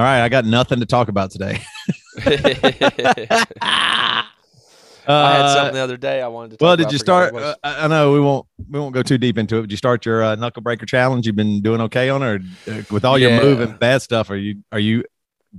All 0.00 0.06
right, 0.06 0.22
I 0.22 0.30
got 0.30 0.46
nothing 0.46 0.80
to 0.80 0.86
talk 0.86 1.08
about 1.08 1.30
today. 1.30 1.60
I 2.24 2.30
had 5.04 5.06
Uh, 5.06 5.54
something 5.54 5.74
the 5.74 5.80
other 5.80 5.98
day 5.98 6.22
I 6.22 6.28
wanted 6.28 6.52
to. 6.52 6.56
Talk 6.56 6.66
Well, 6.66 6.76
did 6.78 6.84
about, 6.84 6.92
you 6.92 6.98
start? 6.98 7.34
what 7.34 7.42
it 7.42 7.46
was. 7.48 7.56
Uh, 7.62 7.74
I 7.84 7.86
know 7.86 8.12
we 8.14 8.20
won't 8.20 8.46
we 8.70 8.80
won't 8.80 8.94
go 8.94 9.02
too 9.02 9.18
deep 9.18 9.36
into 9.36 9.58
it. 9.58 9.62
Did 9.62 9.72
you 9.72 9.76
start 9.76 10.06
your 10.06 10.22
uh, 10.22 10.36
knuckle 10.36 10.62
breaker 10.62 10.86
challenge? 10.86 11.26
You've 11.26 11.36
been 11.36 11.60
doing 11.60 11.82
okay 11.82 12.08
on 12.08 12.22
it, 12.22 12.26
or 12.26 12.40
uh, 12.72 12.80
with 12.90 13.04
all 13.04 13.18
your 13.18 13.28
Yeah. 13.28 13.42
move 13.42 13.60
and 13.60 13.78
bad 13.78 14.00
stuff? 14.00 14.30
Are 14.30 14.36
you 14.36 14.62
are 14.72 14.78
you 14.78 15.04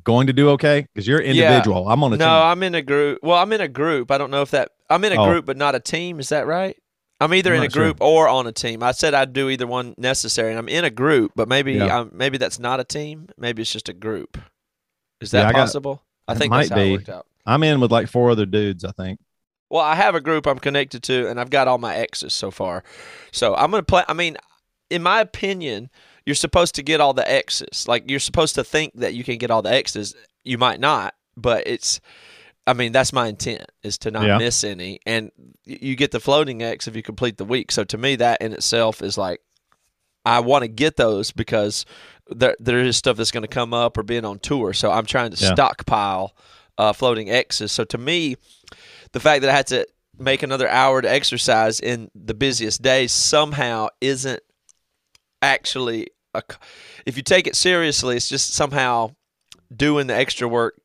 going 0.03 0.25
to 0.25 0.33
do 0.33 0.49
okay? 0.49 0.87
Because 0.91 1.07
you're 1.07 1.21
Yeah. 1.21 1.33
individual. 1.33 1.87
I'm 1.87 2.03
on 2.03 2.13
a 2.13 2.17
no, 2.17 2.25
team. 2.25 2.33
I'm 2.33 2.63
in 2.63 2.73
a 2.73 2.81
group. 2.81 3.19
Well, 3.21 3.37
I'm 3.37 3.53
in 3.53 3.61
a 3.61 3.67
group. 3.67 4.09
I 4.09 4.17
don't 4.17 4.31
know 4.31 4.41
if 4.41 4.49
that. 4.49 4.71
I'm 4.89 5.03
in 5.03 5.13
a 5.13 5.19
Oh. 5.19 5.25
group, 5.25 5.45
but 5.45 5.55
not 5.55 5.75
a 5.75 5.79
team. 5.79 6.19
Is 6.19 6.29
that 6.29 6.47
right? 6.47 6.75
I'm 7.21 7.33
either 7.33 7.51
I'm 7.51 7.57
in 7.57 7.61
a 7.61 7.65
not 7.65 7.73
sure. 7.73 7.83
group 7.83 7.97
or 8.01 8.27
on 8.27 8.47
a 8.47 8.51
team. 8.51 8.83
I 8.83 8.91
said 8.91 9.13
I'd 9.13 9.31
do 9.33 9.49
either 9.49 9.67
one 9.67 9.93
necessary, 9.97 10.49
and 10.49 10.59
I'm 10.59 10.67
in 10.67 10.83
a 10.83 10.89
group, 10.89 11.31
but 11.35 11.47
maybe 11.47 11.73
Yeah. 11.73 11.99
I'm, 12.01 12.11
maybe 12.13 12.37
that's 12.37 12.59
not 12.59 12.79
a 12.79 12.83
team. 12.83 13.27
Maybe 13.37 13.61
it's 13.61 13.71
just 13.71 13.87
a 13.89 13.93
group. 13.93 14.37
Is 15.21 15.31
that 15.31 15.43
Yeah, 15.43 15.47
I 15.49 15.51
got- 15.53 15.59
possible? 15.59 16.03
I 16.27 16.33
it 16.33 16.37
think 16.39 16.49
might 16.51 16.57
that's 16.67 16.69
how 16.71 16.77
it 16.79 16.83
be. 16.85 16.91
worked 16.93 17.09
out. 17.09 17.27
I'm 17.45 17.63
in 17.63 17.79
with 17.79 17.91
like 17.91 18.07
four 18.07 18.31
other 18.31 18.45
dudes. 18.45 18.83
I 18.83 18.91
think. 18.91 19.19
Well, 19.69 19.81
I 19.81 19.95
have 19.95 20.15
a 20.15 20.21
group 20.21 20.45
I'm 20.47 20.59
connected 20.59 21.01
to, 21.03 21.29
and 21.29 21.39
I've 21.39 21.49
got 21.49 21.67
all 21.67 21.77
my 21.77 21.95
exes 21.95 22.33
so 22.33 22.51
far. 22.51 22.83
So 23.31 23.55
I'm 23.55 23.71
gonna 23.71 23.83
play. 23.83 24.03
I 24.07 24.13
mean, 24.13 24.37
in 24.89 25.01
my 25.03 25.21
opinion, 25.21 25.89
you're 26.25 26.35
supposed 26.35 26.75
to 26.75 26.83
get 26.83 26.99
all 27.01 27.13
the 27.13 27.29
X's. 27.29 27.87
Like 27.87 28.09
you're 28.09 28.19
supposed 28.19 28.55
to 28.55 28.63
think 28.63 28.93
that 28.95 29.13
you 29.13 29.23
can 29.23 29.37
get 29.37 29.49
all 29.51 29.61
the 29.61 29.71
X's. 29.71 30.15
You 30.43 30.57
might 30.57 30.79
not, 30.79 31.13
but 31.37 31.63
it's. 31.67 31.99
I 32.67 32.73
mean, 32.73 32.91
that's 32.91 33.11
my 33.11 33.27
intent 33.27 33.65
is 33.83 33.97
to 33.99 34.11
not 34.11 34.27
Yeah. 34.27 34.37
miss 34.37 34.63
any, 34.63 34.99
and 35.05 35.31
you 35.65 35.95
get 35.95 36.11
the 36.11 36.19
floating 36.19 36.61
X 36.61 36.87
if 36.87 36.95
you 36.95 37.01
complete 37.03 37.37
the 37.37 37.45
week. 37.45 37.71
So 37.71 37.83
to 37.83 37.97
me, 37.97 38.15
that 38.17 38.41
in 38.41 38.53
itself 38.53 39.01
is 39.01 39.17
like, 39.17 39.41
I 40.25 40.39
want 40.41 40.61
to 40.63 40.67
get 40.67 40.95
those 40.97 41.31
because 41.31 41.85
there 42.29 42.55
there 42.59 42.79
is 42.79 42.97
stuff 42.97 43.17
that's 43.17 43.31
going 43.31 43.41
to 43.41 43.47
come 43.47 43.73
up 43.73 43.97
or 43.97 44.03
being 44.03 44.25
on 44.25 44.37
tour. 44.39 44.73
So 44.73 44.91
I'm 44.91 45.05
trying 45.07 45.31
to 45.31 45.43
Yeah. 45.43 45.53
stockpile 45.53 46.35
uh, 46.77 46.93
floating 46.93 47.29
X's. 47.29 47.71
So 47.71 47.83
to 47.85 47.97
me, 47.97 48.35
the 49.11 49.19
fact 49.19 49.41
that 49.41 49.49
I 49.49 49.53
had 49.55 49.67
to 49.67 49.87
make 50.19 50.43
another 50.43 50.69
hour 50.69 51.01
to 51.01 51.09
exercise 51.09 51.79
in 51.79 52.11
the 52.13 52.33
busiest 52.35 52.81
days 52.83 53.11
somehow 53.11 53.87
isn't 53.99 54.39
actually 55.41 56.07
a, 56.33 56.43
if 57.05 57.17
you 57.17 57.23
take 57.23 57.47
it 57.47 57.55
seriously 57.55 58.15
it's 58.15 58.29
just 58.29 58.53
somehow 58.53 59.09
doing 59.75 60.07
the 60.07 60.15
extra 60.15 60.47
work 60.47 60.79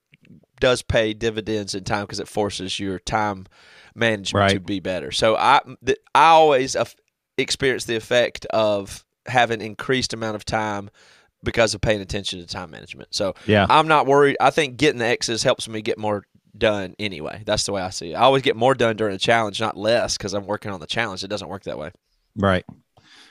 does 0.61 0.83
pay 0.83 1.13
dividends 1.13 1.75
in 1.75 1.85
time 1.85 2.03
because 2.05 2.21
it 2.21 2.29
forces 2.29 2.79
your 2.79 2.99
time 2.99 3.47
management 3.95 4.51
to 4.51 4.61
be 4.61 4.81
better 4.81 5.11
so 5.11 5.37
i 5.37 5.61
th- 5.85 5.99
i 6.15 6.29
always 6.29 6.77
experience 7.39 7.85
the 7.85 7.97
effect 7.97 8.45
of 8.47 9.05
having 9.27 9.61
increased 9.61 10.13
amount 10.13 10.37
of 10.37 10.45
time 10.45 10.91
because 11.43 11.75
of 11.75 11.81
paying 11.81 12.01
attention 12.01 12.41
to 12.41 12.47
time 12.47 12.71
management 12.71 13.15
so 13.15 13.35
Yeah. 13.47 13.67
I'm 13.69 13.87
not 13.89 14.07
worried. 14.07 14.37
I 14.41 14.51
think 14.51 14.77
getting 14.79 14.99
the 14.99 15.07
X's 15.07 15.43
helps 15.43 15.69
me 15.69 15.81
get 15.83 15.99
more 15.99 16.25
done 16.57 16.95
anyway. 16.99 17.43
That's 17.45 17.65
the 17.65 17.73
way 17.73 17.83
I 17.83 17.91
see 17.91 18.13
it. 18.13 18.15
I 18.15 18.21
always 18.23 18.43
get 18.43 18.57
more 18.57 18.75
done 18.75 18.97
during 18.97 19.15
a 19.15 19.19
challenge, 19.19 19.61
not 19.61 19.77
less, 19.77 20.17
because 20.17 20.33
I'm 20.33 20.47
working 20.47 20.73
on 20.73 20.81
the 20.81 20.87
challenge. 20.87 21.23
It 21.23 21.29
doesn't 21.29 21.49
work 21.49 21.65
that 21.65 21.79
way. 21.79 21.91
Right. 22.35 22.65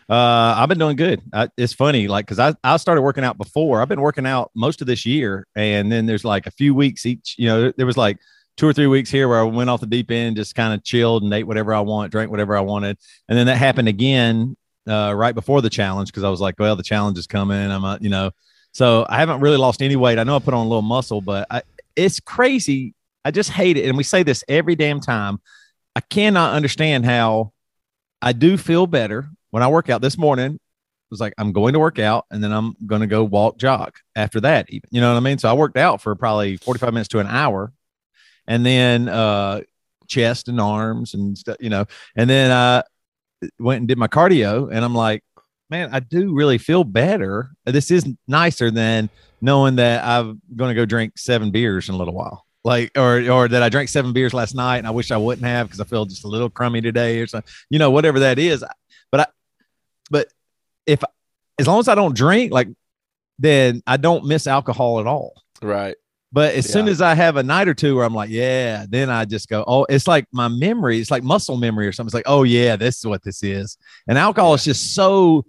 Uh, 0.08 0.54
I've 0.58 0.70
been 0.70 0.78
doing 0.78 0.96
good. 0.96 1.22
I, 1.34 1.50
it's 1.58 1.74
funny, 1.74 2.08
like, 2.08 2.28
cause 2.28 2.38
I, 2.38 2.54
I 2.64 2.78
started 2.78 3.02
working 3.02 3.24
out 3.24 3.38
before. 3.38 3.82
I've 3.82 3.90
been 3.90 4.02
working 4.02 4.28
out 4.28 4.52
most 4.56 4.82
of 4.82 4.88
this 4.88 5.06
year, 5.06 5.48
and 5.56 5.92
then 5.92 6.06
there's 6.06 6.24
like 6.24 6.46
a 6.46 6.52
few 6.52 6.76
weeks 6.76 7.06
each. 7.08 7.36
You 7.40 7.48
know, 7.48 7.72
there 7.76 7.88
was 7.88 7.98
like 7.98 8.20
two 8.56 8.68
or 8.68 8.74
three 8.74 8.86
weeks 8.86 9.10
here 9.10 9.28
where 9.28 9.40
I 9.40 9.44
went 9.44 9.70
off 9.70 9.80
the 9.80 9.88
deep 9.88 10.12
end, 10.12 10.36
just 10.36 10.54
kind 10.54 10.74
of 10.74 10.84
chilled 10.84 11.24
and 11.24 11.34
ate 11.34 11.48
whatever 11.48 11.74
I 11.74 11.80
want, 11.80 12.12
drank 12.12 12.30
whatever 12.30 12.56
I 12.56 12.62
wanted, 12.62 12.98
and 13.28 13.38
then 13.38 13.48
that 13.48 13.58
happened 13.58 13.88
again 13.88 14.56
uh, 14.88 15.14
right 15.16 15.34
before 15.34 15.64
the 15.64 15.72
challenge 15.72 16.10
because 16.10 16.24
I 16.24 16.30
was 16.30 16.40
like, 16.40 16.60
well, 16.60 16.76
the 16.76 16.84
challenge 16.84 17.18
is 17.18 17.26
coming. 17.26 17.72
I'm, 17.72 17.84
uh, 17.84 17.98
you 18.00 18.10
know, 18.10 18.30
so 18.74 19.08
I 19.10 19.18
haven't 19.18 19.40
really 19.40 19.58
lost 19.58 19.82
any 19.82 19.96
weight. 19.96 20.20
I 20.20 20.24
know 20.24 20.36
I 20.36 20.40
put 20.40 20.54
on 20.54 20.66
a 20.66 20.70
little 20.70 20.84
muscle, 20.84 21.22
but 21.22 21.48
I, 21.50 21.64
it's 21.96 22.20
crazy. 22.20 22.94
I 23.24 23.32
just 23.32 23.50
hate 23.50 23.78
it, 23.78 23.88
and 23.88 23.98
we 23.98 24.04
say 24.04 24.22
this 24.22 24.44
every 24.48 24.76
damn 24.76 25.00
time. 25.00 25.40
I 25.96 26.02
cannot 26.02 26.54
understand 26.54 27.06
how 27.06 27.54
I 28.22 28.34
do 28.34 28.58
feel 28.58 28.86
better 28.86 29.30
when 29.56 29.64
I 29.64 29.70
work 29.70 29.90
out 29.90 30.02
this 30.02 30.18
morning. 30.18 30.56
It 30.56 31.12
was 31.12 31.22
like 31.22 31.34
I'm 31.38 31.54
going 31.54 31.72
to 31.74 31.80
work 31.80 31.98
out 31.98 32.26
and 32.30 32.44
then 32.44 32.52
I'm 32.52 32.76
going 32.86 33.00
to 33.00 33.08
go 33.08 33.24
walk 33.24 33.58
jog 33.58 33.94
after 34.14 34.42
that 34.42 34.66
even. 34.68 34.90
You 34.92 35.00
know 35.00 35.14
what 35.14 35.18
I 35.18 35.22
mean? 35.22 35.38
So 35.38 35.50
I 35.50 35.54
worked 35.54 35.78
out 35.78 36.02
for 36.02 36.14
probably 36.14 36.58
45 36.58 36.92
minutes 36.92 37.08
to 37.10 37.20
an 37.20 37.28
hour 37.28 37.72
and 38.48 38.66
then 38.66 39.08
uh 39.08 39.62
chest 40.10 40.50
and 40.50 40.60
arms 40.60 41.14
and 41.14 41.38
stuff, 41.38 41.56
you 41.62 41.70
know. 41.70 41.86
And 42.18 42.30
then 42.30 42.52
I 42.52 42.84
went 43.58 43.80
and 43.80 43.88
did 43.88 43.98
my 43.98 44.10
cardio 44.10 44.70
and 44.70 44.84
I'm 44.84 44.94
like, 44.94 45.24
man, 45.70 45.88
I 45.94 46.02
do 46.02 46.34
really 46.34 46.58
feel 46.58 46.84
better. 46.84 47.52
This 47.64 47.92
is 47.92 48.06
nicer 48.28 48.72
than 48.72 49.10
knowing 49.40 49.78
that 49.78 50.04
I'm 50.04 50.42
going 50.54 50.70
to 50.70 50.76
go 50.76 50.86
drink 50.86 51.18
seven 51.18 51.52
beers 51.52 51.88
in 51.88 51.96
a 51.96 51.98
little 51.98 52.14
while. 52.14 52.46
Like, 52.66 52.92
or, 52.98 53.22
or 53.30 53.48
that 53.48 53.64
I 53.64 53.70
drank 53.70 53.88
seven 53.88 54.12
beers 54.12 54.34
last 54.34 54.54
night 54.54 54.80
and 54.80 54.88
I 54.88 54.92
wish 54.92 55.12
I 55.12 55.18
wouldn't 55.18 55.48
have 55.48 55.68
because 55.68 55.80
I 55.80 55.86
feel 55.86 56.04
just 56.04 56.26
a 56.26 56.28
little 56.28 56.50
crummy 56.50 56.82
today 56.82 57.22
or 57.22 57.28
something, 57.28 57.50
you 57.70 57.80
know, 57.80 57.92
whatever 57.92 58.20
that 58.20 58.38
is. 58.38 58.66
But 59.12 59.20
I, 59.22 59.26
but 60.10 60.28
if, 60.86 61.04
as 61.60 61.68
long 61.68 61.80
as 61.80 61.88
I 61.88 61.96
don't 61.96 62.16
drink, 62.16 62.52
like, 62.52 62.70
then 63.40 63.82
I 63.86 63.98
don't 63.98 64.26
miss 64.26 64.48
alcohol 64.48 65.00
at 65.00 65.08
all. 65.08 65.34
Right. 65.62 65.96
But 66.32 66.56
as 66.56 66.70
soon 66.70 66.90
as 66.90 67.02
I 67.02 67.16
have 67.16 67.38
a 67.38 67.44
night 67.44 67.70
or 67.70 67.74
two 67.74 67.96
where 67.96 68.04
I'm 68.04 68.14
like, 68.14 68.30
yeah, 68.30 68.86
then 68.90 69.10
I 69.10 69.24
just 69.24 69.48
go, 69.48 69.64
oh, 69.66 69.86
it's 69.88 70.06
like 70.06 70.26
my 70.34 70.50
memory. 70.50 71.00
It's 71.00 71.10
like 71.10 71.24
muscle 71.24 71.56
memory 71.56 71.88
or 71.88 71.94
something. 71.94 72.10
It's 72.10 72.14
like, 72.14 72.28
oh 72.28 72.44
yeah, 72.44 72.76
this 72.76 72.98
is 72.98 73.06
what 73.06 73.24
this 73.24 73.42
is. 73.42 73.78
And 74.10 74.18
alcohol 74.18 74.54
is 74.54 74.66
just 74.66 74.94
so. 74.94 75.46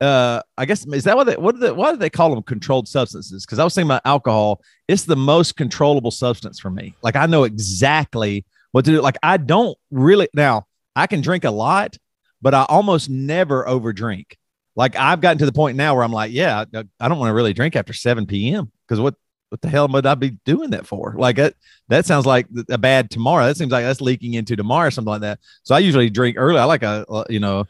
Uh, 0.00 0.40
I 0.56 0.64
guess 0.64 0.86
is 0.86 1.04
that 1.04 1.16
what 1.16 1.24
they 1.24 1.36
what 1.36 1.56
do 1.56 1.60
they, 1.60 1.70
why 1.70 1.92
do 1.92 1.98
they 1.98 2.08
call 2.08 2.30
them 2.30 2.42
controlled 2.44 2.88
substances? 2.88 3.44
Because 3.44 3.58
I 3.58 3.64
was 3.64 3.74
thinking 3.74 3.88
about 3.88 4.02
alcohol. 4.06 4.62
It's 4.88 5.04
the 5.04 5.16
most 5.16 5.56
controllable 5.56 6.10
substance 6.10 6.58
for 6.58 6.70
me. 6.70 6.96
Like 7.02 7.14
I 7.14 7.26
know 7.26 7.44
exactly 7.44 8.46
what 8.70 8.86
to 8.86 8.90
do. 8.90 9.02
Like 9.02 9.18
I 9.22 9.36
don't 9.36 9.76
really 9.90 10.28
now. 10.34 10.66
I 10.96 11.06
can 11.06 11.20
drink 11.20 11.44
a 11.44 11.50
lot, 11.50 11.98
but 12.42 12.54
I 12.54 12.66
almost 12.68 13.08
never 13.08 13.64
overdrink. 13.64 14.34
Like 14.76 14.96
I've 14.96 15.20
gotten 15.20 15.38
to 15.38 15.46
the 15.46 15.52
point 15.52 15.76
now 15.76 15.94
where 15.94 16.04
I'm 16.04 16.12
like, 16.12 16.32
yeah, 16.32 16.64
I, 17.00 17.08
don't 17.08 17.18
want 17.18 17.30
to 17.30 17.34
really 17.34 17.52
drink 17.52 17.76
after 17.76 17.92
7 17.92 18.26
p.m. 18.26 18.70
because 18.86 19.00
what 19.00 19.14
what 19.52 19.60
the 19.60 19.68
hell 19.68 19.86
would 19.86 20.06
I 20.06 20.14
be 20.14 20.30
doing 20.46 20.70
that 20.70 20.86
for? 20.86 21.14
Like 21.18 21.36
that, 21.36 21.54
that 21.88 22.06
sounds 22.06 22.24
like 22.24 22.46
a 22.70 22.78
bad 22.78 23.10
tomorrow. 23.10 23.44
That 23.44 23.58
seems 23.58 23.70
like 23.70 23.84
that's 23.84 24.00
leaking 24.00 24.32
into 24.32 24.56
tomorrow 24.56 24.88
or 24.88 24.90
something 24.90 25.10
like 25.10 25.20
that. 25.20 25.40
So 25.62 25.74
I 25.74 25.80
usually 25.80 26.08
drink 26.08 26.38
early. 26.38 26.58
I 26.58 26.64
like 26.64 26.82
a, 26.82 27.04
you 27.28 27.38
know, 27.38 27.66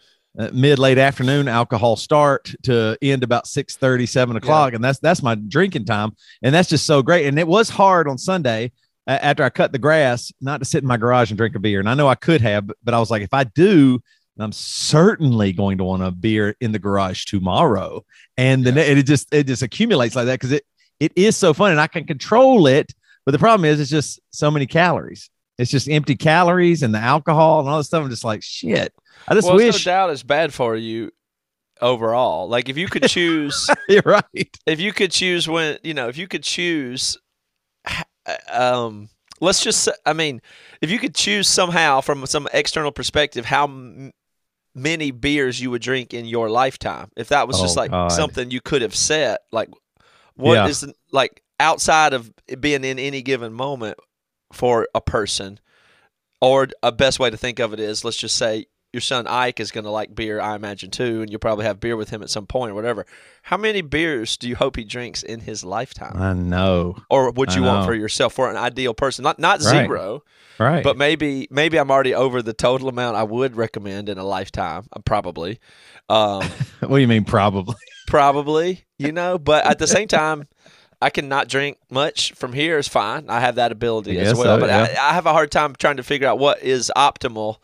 mid 0.53 0.79
late 0.79 0.99
afternoon 0.99 1.49
alcohol 1.49 1.97
start 1.97 2.55
to 2.63 2.97
end 3.03 3.25
about 3.25 3.49
6 3.49 3.77
30, 3.77 4.07
7 4.07 4.37
o'clock. 4.37 4.75
And 4.75 4.85
that's, 4.85 5.01
that's 5.01 5.25
my 5.25 5.35
drinking 5.35 5.87
time. 5.87 6.13
And 6.41 6.55
that's 6.55 6.69
just 6.69 6.87
so 6.87 7.03
great. 7.03 7.27
And 7.27 7.37
it 7.37 7.49
was 7.49 7.69
hard 7.69 8.07
on 8.07 8.17
Sunday 8.17 8.71
uh, 9.09 9.19
after 9.21 9.43
I 9.43 9.51
cut 9.51 9.73
the 9.73 9.81
grass, 9.81 10.33
not 10.41 10.59
to 10.59 10.65
sit 10.65 10.85
in 10.85 10.89
my 10.89 10.97
garage 10.99 11.33
and 11.33 11.37
drink 11.37 11.57
a 11.57 11.59
beer. 11.59 11.81
And 11.81 11.89
I 11.89 11.95
know 11.95 12.07
I 12.07 12.15
could 12.15 12.43
have, 12.43 12.69
but, 12.69 12.77
but 12.85 12.95
I 12.95 13.01
was 13.01 13.11
like, 13.11 13.23
if 13.23 13.35
I 13.35 13.43
do, 13.43 14.01
I'm 14.43 14.53
certainly 14.53 15.53
going 15.53 15.79
to 15.79 15.85
want 15.85 16.03
a 16.03 16.11
beer 16.11 16.57
in 16.61 16.73
the 16.73 16.79
garage 16.79 17.25
tomorrow. 17.25 18.05
And 18.37 18.65
then 18.65 18.77
it 18.79 19.03
just, 19.05 19.33
it 19.33 19.47
just 19.47 19.63
accumulates 19.63 20.17
like 20.17 20.27
that. 20.27 20.41
Cause 20.41 20.53
it, 20.53 20.65
it 21.01 21.13
is 21.17 21.37
so 21.37 21.53
fun 21.53 21.73
and 21.73 21.81
I 21.81 21.87
can 21.87 22.05
control 22.05 22.67
it. 22.67 22.93
But 23.25 23.33
the 23.33 23.39
problem 23.39 23.65
is, 23.65 23.79
it's 23.79 23.91
just 23.91 24.21
so 24.31 24.51
many 24.51 24.67
calories. 24.67 25.31
It's 25.59 25.71
just 25.71 25.89
empty 25.89 26.17
calories 26.17 26.83
and 26.83 26.95
the 26.95 26.99
alcohol 26.99 27.61
and 27.61 27.69
all 27.69 27.79
this 27.79 27.87
stuff. 27.87 28.03
I'm 28.03 28.11
just 28.11 28.25
like, 28.25 28.43
shit. 28.43 28.93
I 29.29 29.35
just 29.35 29.47
well, 29.47 29.57
wish 29.57 29.87
no 29.87 29.93
doubt 29.93 30.11
it's 30.11 30.23
bad 30.23 30.53
for 30.53 30.77
you 30.77 31.13
overall. 31.81 32.49
Like 32.49 32.69
if 32.69 32.77
you 32.77 32.89
could 32.89 33.03
choose, 33.09 33.69
you're 33.89 34.03
right. 34.05 34.59
if 34.67 34.81
you 34.81 34.93
could 34.93 35.11
choose 35.11 35.49
when 35.49 35.79
you 35.83 35.95
know, 35.95 36.09
if 36.09 36.17
you 36.17 36.27
could 36.27 36.43
choose, 36.43 37.19
um, 38.51 39.09
let's 39.41 39.63
just, 39.63 39.89
I 40.07 40.13
mean, 40.13 40.41
if 40.81 40.91
you 40.91 40.99
could 40.99 41.15
choose 41.15 41.49
somehow 41.49 42.01
from 42.01 42.25
some 42.27 42.49
external 42.53 42.93
perspective, 42.93 43.45
how 43.45 43.67
many 44.75 45.11
beers 45.11 45.61
you 45.61 45.71
would 45.71 45.83
drink 45.83 46.15
in 46.15 46.25
your 46.25 46.49
lifetime, 46.51 47.11
if 47.17 47.29
that 47.29 47.47
was 47.47 47.61
just 47.61 47.77
Oh, 47.77 47.81
like 47.81 47.91
God. 47.91 48.13
something 48.13 48.51
you 48.51 48.61
could 48.61 48.83
have 48.83 48.95
set, 48.95 49.41
like 49.53 49.69
what 50.35 50.69
is 50.69 50.83
Yeah. 50.83 50.93
like 51.13 51.43
outside 51.61 52.15
of 52.15 52.33
being 52.61 52.83
in 52.85 52.99
any 52.99 53.23
given 53.23 53.53
moment 53.53 53.99
for 54.53 54.89
a 54.95 55.01
person, 55.01 55.61
or 56.41 56.69
a 56.83 56.91
best 56.91 57.21
way 57.21 57.31
to 57.31 57.37
think 57.37 57.59
of 57.61 57.73
it 57.73 57.81
is, 57.81 58.05
let's 58.05 58.17
just 58.17 58.37
say 58.37 58.67
your 58.93 59.01
son 59.01 59.27
Ike 59.27 59.59
is 59.61 59.71
going 59.71 59.85
to 59.85 59.91
like 59.91 60.15
beer, 60.15 60.41
I 60.41 60.55
imagine 60.55 60.91
too, 60.91 61.23
and 61.23 61.31
you'll 61.31 61.39
probably 61.41 61.65
have 61.65 61.81
beer 61.81 61.97
with 61.97 62.11
him 62.11 62.23
at 62.23 62.29
some 62.31 62.47
point 62.47 62.73
or 62.73 62.75
whatever. 62.75 63.07
How 63.43 63.57
many 63.57 63.81
beers 63.81 64.37
do 64.37 64.49
you 64.49 64.55
hope 64.57 64.77
he 64.77 64.85
drinks 64.85 65.23
in 65.23 65.41
his 65.41 65.65
lifetime, 65.65 66.21
I 66.21 66.33
know. 66.35 66.97
or 67.11 67.31
would 67.31 67.55
you 67.55 67.63
want 67.63 67.87
for 67.87 67.95
yourself 67.95 68.35
for 68.35 68.51
an 68.51 68.57
ideal 68.57 68.95
person? 68.95 69.23
Not 69.23 69.39
not 69.39 69.61
Right. 69.63 69.87
zero, 69.87 70.23
Right. 70.59 70.85
but 70.85 70.97
maybe 70.99 71.49
maybe 71.51 71.79
I'm 71.79 71.91
already 71.91 72.15
over 72.15 72.43
the 72.43 72.53
total 72.53 72.89
amount 72.89 73.17
I 73.17 73.23
would 73.23 73.57
recommend 73.57 74.09
in 74.11 74.19
a 74.19 74.25
lifetime. 74.25 74.87
uh, 74.93 75.01
Probably, 75.05 75.59
um, 76.11 76.43
what 76.81 76.97
do 76.97 76.99
you 76.99 77.09
mean? 77.09 77.25
Probably. 77.25 77.75
probably, 78.07 78.85
you 78.99 79.11
know. 79.13 79.39
But 79.39 79.65
at 79.67 79.79
the 79.79 79.87
same 79.87 80.09
time. 80.09 80.49
I 81.01 81.11
can 81.11 81.29
not 81.29 81.49
drink 81.49 81.79
much 81.91 82.31
from 82.35 82.53
here 82.53 82.79
is 82.79 82.87
fine. 82.87 83.29
I 83.29 83.41
have 83.41 83.57
that 83.57 83.73
ability 83.73 84.17
as 84.21 84.35
well. 84.39 84.45
so, 84.57 84.61
but 84.61 84.69
yeah. 84.69 85.03
I, 85.03 85.11
I 85.11 85.15
have 85.15 85.27
a 85.27 85.33
hard 85.33 85.51
time 85.51 85.75
trying 85.77 85.97
to 85.97 86.05
figure 86.05 86.29
out 86.29 86.39
what 86.39 86.63
is 86.63 86.93
optimal 86.97 87.57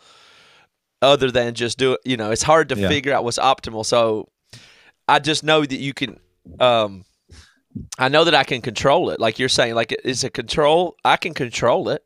other 1.02 1.30
than 1.30 1.54
just 1.54 1.78
do 1.78 1.92
it. 1.92 2.00
You 2.04 2.16
know, 2.16 2.30
it's 2.30 2.42
hard 2.42 2.68
to 2.70 2.76
Yeah. 2.76 2.88
figure 2.88 3.12
out 3.12 3.24
what's 3.24 3.38
optimal. 3.38 3.84
So 3.86 4.28
I 5.06 5.18
just 5.18 5.44
know 5.44 5.60
that 5.64 5.78
you 5.78 5.94
can, 5.94 6.18
um, 6.60 7.04
I 7.98 8.08
know 8.08 8.24
that 8.24 8.34
I 8.34 8.44
can 8.44 8.60
control 8.60 9.10
it. 9.10 9.20
Like 9.20 9.38
you're 9.38 9.48
saying, 9.48 9.74
like 9.74 9.92
it's 10.04 10.24
a 10.24 10.30
control. 10.30 10.96
I 11.04 11.16
can 11.16 11.34
control 11.34 11.88
it. 11.90 12.02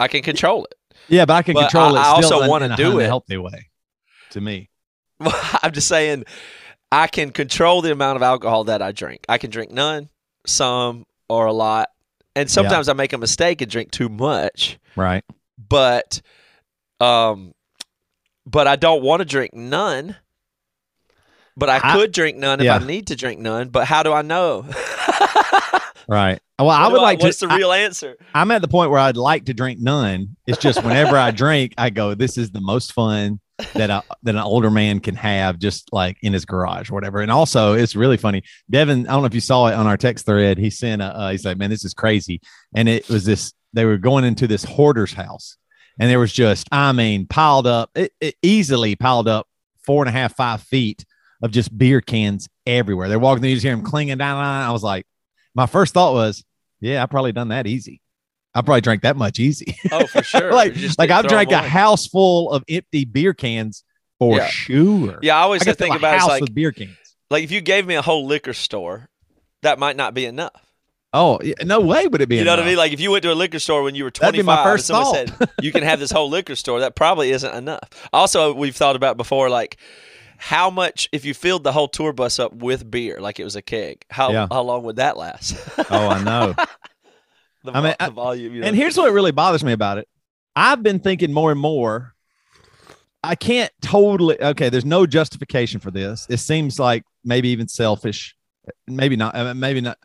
I 0.00 0.08
can 0.08 0.22
control 0.22 0.64
it. 0.64 0.74
Yeah, 1.08 1.24
but 1.24 1.34
I 1.34 1.42
can 1.42 1.54
But 1.54 1.62
control 1.70 1.96
I- 1.96 2.00
it. 2.00 2.04
I 2.04 2.08
also 2.10 2.54
in 2.56 2.62
a 2.72 2.76
do 2.76 2.98
it. 2.98 3.02
unhealthy 3.04 3.36
way. 3.36 3.70
To 4.30 4.40
me, 4.40 4.68
I'm 5.20 5.72
just 5.72 5.86
saying, 5.88 6.24
I 6.90 7.06
can 7.06 7.30
control 7.30 7.80
the 7.80 7.92
amount 7.92 8.16
of 8.16 8.22
alcohol 8.22 8.64
that 8.64 8.82
I 8.82 8.92
drink. 8.92 9.24
I 9.28 9.38
can 9.38 9.50
drink 9.50 9.70
none, 9.70 10.08
some, 10.46 11.06
or 11.28 11.46
a 11.46 11.52
lot. 11.52 11.88
And 12.34 12.50
sometimes 12.50 12.88
I 12.88 12.92
make 12.92 13.12
a 13.12 13.18
mistake 13.18 13.62
and 13.62 13.70
drink 13.70 13.92
too 13.92 14.08
much. 14.08 14.78
right? 14.96 15.24
But, 15.68 16.20
um, 17.00 17.52
but 18.46 18.66
I 18.66 18.76
don't 18.76 19.02
want 19.02 19.20
to 19.20 19.24
drink 19.24 19.54
none. 19.54 20.16
But 21.56 21.70
I 21.70 21.80
I- 21.82 21.92
could 21.94 22.12
drink 22.12 22.36
none 22.36 22.60
if. 22.60 22.70
I 22.70 22.78
need 22.78 23.08
to 23.08 23.16
drink 23.16 23.40
none. 23.40 23.68
But 23.68 23.86
how 23.86 24.02
do 24.02 24.12
I 24.12 24.22
know? 24.22 24.66
Right. 26.08 26.40
Well, 26.58 26.70
I 26.70 26.86
would 26.86 26.98
do 26.98 27.02
like 27.02 27.18
to. 27.18 27.26
What's 27.26 27.40
the 27.40 27.48
real 27.48 27.72
answer? 27.72 28.16
I, 28.32 28.40
am 28.40 28.50
at 28.50 28.62
the 28.62 28.68
point 28.68 28.90
where 28.90 29.00
I'd 29.00 29.16
like 29.16 29.46
to 29.46 29.54
drink 29.54 29.80
none. 29.80 30.36
It's 30.46 30.58
just 30.58 30.82
whenever 30.82 31.16
I 31.16 31.30
drink, 31.30 31.74
I 31.76 31.90
go, 31.90 32.14
"This 32.14 32.38
is 32.38 32.50
the 32.50 32.60
most 32.60 32.92
fun 32.92 33.40
that 33.74 33.90
I, 33.90 34.02
that 34.22 34.34
an 34.34 34.40
older 34.40 34.70
man 34.70 35.00
can 35.00 35.16
have, 35.16 35.58
just 35.58 35.92
like 35.92 36.16
in 36.22 36.32
his 36.32 36.44
garage 36.44 36.90
or 36.90 36.94
whatever." 36.94 37.20
And 37.20 37.30
also, 37.30 37.72
it's 37.72 37.96
really 37.96 38.16
funny. 38.16 38.42
Devin, 38.70 39.06
I 39.06 39.12
don't 39.12 39.22
know 39.22 39.26
if 39.26 39.34
you 39.34 39.40
saw 39.40 39.66
it 39.66 39.74
on 39.74 39.86
our 39.86 39.96
text 39.96 40.26
thread. 40.26 40.58
He 40.58 40.70
sent 40.70 41.02
a. 41.02 41.06
Uh, 41.06 41.30
he's 41.32 41.44
like, 41.44 41.58
"Man, 41.58 41.70
this 41.70 41.84
is 41.84 41.92
crazy," 41.92 42.40
and 42.74 42.88
it 42.88 43.08
was 43.08 43.24
this. 43.24 43.52
They 43.72 43.84
were 43.84 43.98
going 43.98 44.24
into 44.24 44.46
this 44.46 44.64
hoarder's 44.64 45.12
house, 45.12 45.56
and 45.98 46.10
there 46.10 46.18
was 46.20 46.32
just, 46.32 46.68
I 46.72 46.92
mean, 46.92 47.26
piled 47.26 47.66
up, 47.66 47.90
it, 47.94 48.12
it 48.20 48.34
easily 48.42 48.96
piled 48.96 49.28
up 49.28 49.46
four 49.84 50.02
and 50.02 50.08
a 50.08 50.12
half, 50.12 50.34
five 50.36 50.62
feet 50.62 51.04
of 51.42 51.50
just 51.50 51.76
beer 51.76 52.00
cans 52.00 52.48
everywhere. 52.66 53.08
They're 53.08 53.18
walking, 53.18 53.42
through, 53.42 53.50
you 53.50 53.56
just 53.56 53.64
hear 53.64 53.74
them 53.76 53.84
clinging 53.84 54.18
down. 54.18 54.38
I 54.42 54.70
was 54.72 54.82
like, 54.82 55.06
my 55.54 55.66
first 55.66 55.94
thought 55.94 56.12
was, 56.14 56.44
yeah, 56.80 57.02
I 57.02 57.06
probably 57.06 57.32
done 57.32 57.48
that 57.48 57.66
easy. 57.66 58.00
I 58.54 58.62
probably 58.62 58.80
drank 58.80 59.02
that 59.02 59.16
much 59.16 59.38
easy. 59.38 59.76
Oh, 59.92 60.06
for 60.06 60.22
sure. 60.24 60.52
like, 60.52 60.74
like 60.98 61.10
I've 61.10 61.26
drank 61.28 61.50
a 61.52 61.58
house 61.58 62.06
full 62.06 62.50
of 62.50 62.64
empty 62.68 63.04
beer 63.04 63.34
cans 63.34 63.84
for 64.18 64.38
Yeah. 64.38 64.46
sure. 64.46 65.18
Yeah, 65.22 65.36
I 65.36 65.40
always 65.42 65.66
I 65.68 65.72
think 65.74 65.94
about 65.94 66.14
it 66.14 66.22
as 66.22 66.26
like 66.26 66.40
with 66.40 66.54
beer 66.54 66.72
cans. 66.72 66.96
like 67.30 67.44
if 67.44 67.50
you 67.50 67.60
gave 67.60 67.86
me 67.86 67.96
a 67.96 68.02
whole 68.02 68.26
liquor 68.26 68.54
store, 68.54 69.08
that 69.62 69.78
might 69.78 69.96
not 69.96 70.14
be 70.14 70.24
enough. 70.24 70.65
Oh, 71.16 71.40
no 71.64 71.80
way 71.80 72.06
would 72.06 72.20
it 72.20 72.28
be. 72.28 72.36
You 72.36 72.44
know 72.44 72.52
what 72.52 72.60
I 72.60 72.66
mean? 72.66 72.76
Like 72.76 72.92
if 72.92 73.00
you 73.00 73.10
went 73.10 73.22
to 73.22 73.32
a 73.32 73.34
liquor 73.34 73.58
store 73.58 73.82
when 73.82 73.94
you 73.94 74.04
were 74.04 74.10
That'd 74.10 74.32
be 74.34 74.42
25 74.42 74.64
my 74.64 74.70
and 74.72 74.80
someone 74.82 75.26
thought. 75.26 75.38
said 75.38 75.50
you 75.62 75.72
can 75.72 75.82
have 75.82 75.98
this 75.98 76.10
whole 76.10 76.28
liquor 76.28 76.54
store, 76.56 76.80
that 76.80 76.94
probably 76.94 77.30
isn't 77.30 77.54
enough. 77.54 77.88
Also, 78.12 78.52
we've 78.52 78.76
thought 78.76 78.96
about 78.96 79.16
before 79.16 79.48
like 79.48 79.78
how 80.38 80.68
much 80.68 81.08
if 81.12 81.24
you 81.24 81.32
filled 81.32 81.64
the 81.64 81.72
whole 81.72 81.88
tour 81.88 82.12
bus 82.12 82.38
up 82.38 82.52
with 82.52 82.90
beer 82.90 83.18
like 83.20 83.40
it 83.40 83.44
was 83.44 83.56
a 83.56 83.62
keg, 83.62 84.04
how 84.10 84.30
Yeah. 84.30 84.46
how 84.50 84.60
long 84.62 84.82
would 84.82 84.96
that 84.96 85.16
last? 85.16 85.56
Oh, 85.90 86.08
I 86.08 86.22
know. 86.22 86.52
the, 87.64 87.72
I 87.72 87.80
mean, 87.80 87.94
the 87.98 88.10
volume, 88.10 88.54
you 88.54 88.60
know. 88.60 88.66
And 88.66 88.76
here's 88.76 88.96
what 88.98 89.10
really 89.12 89.32
bothers 89.32 89.64
me 89.64 89.72
about 89.72 89.96
it. 89.98 90.06
I've 90.54 90.82
been 90.82 91.00
thinking 91.00 91.32
more 91.32 91.50
and 91.50 91.60
more. 91.60 92.12
I 93.24 93.34
can't 93.34 93.72
totally. 93.82 94.40
Okay, 94.40 94.68
there's 94.68 94.84
no 94.84 95.06
justification 95.06 95.80
for 95.80 95.90
this. 95.90 96.26
It 96.30 96.36
seems 96.36 96.78
like 96.78 97.04
maybe 97.24 97.48
even 97.48 97.66
selfish. 97.66 98.35
Maybe 98.86 99.16
not. 99.16 99.34
uh, 99.36 99.54
Maybe 99.54 99.80
not. 99.80 99.98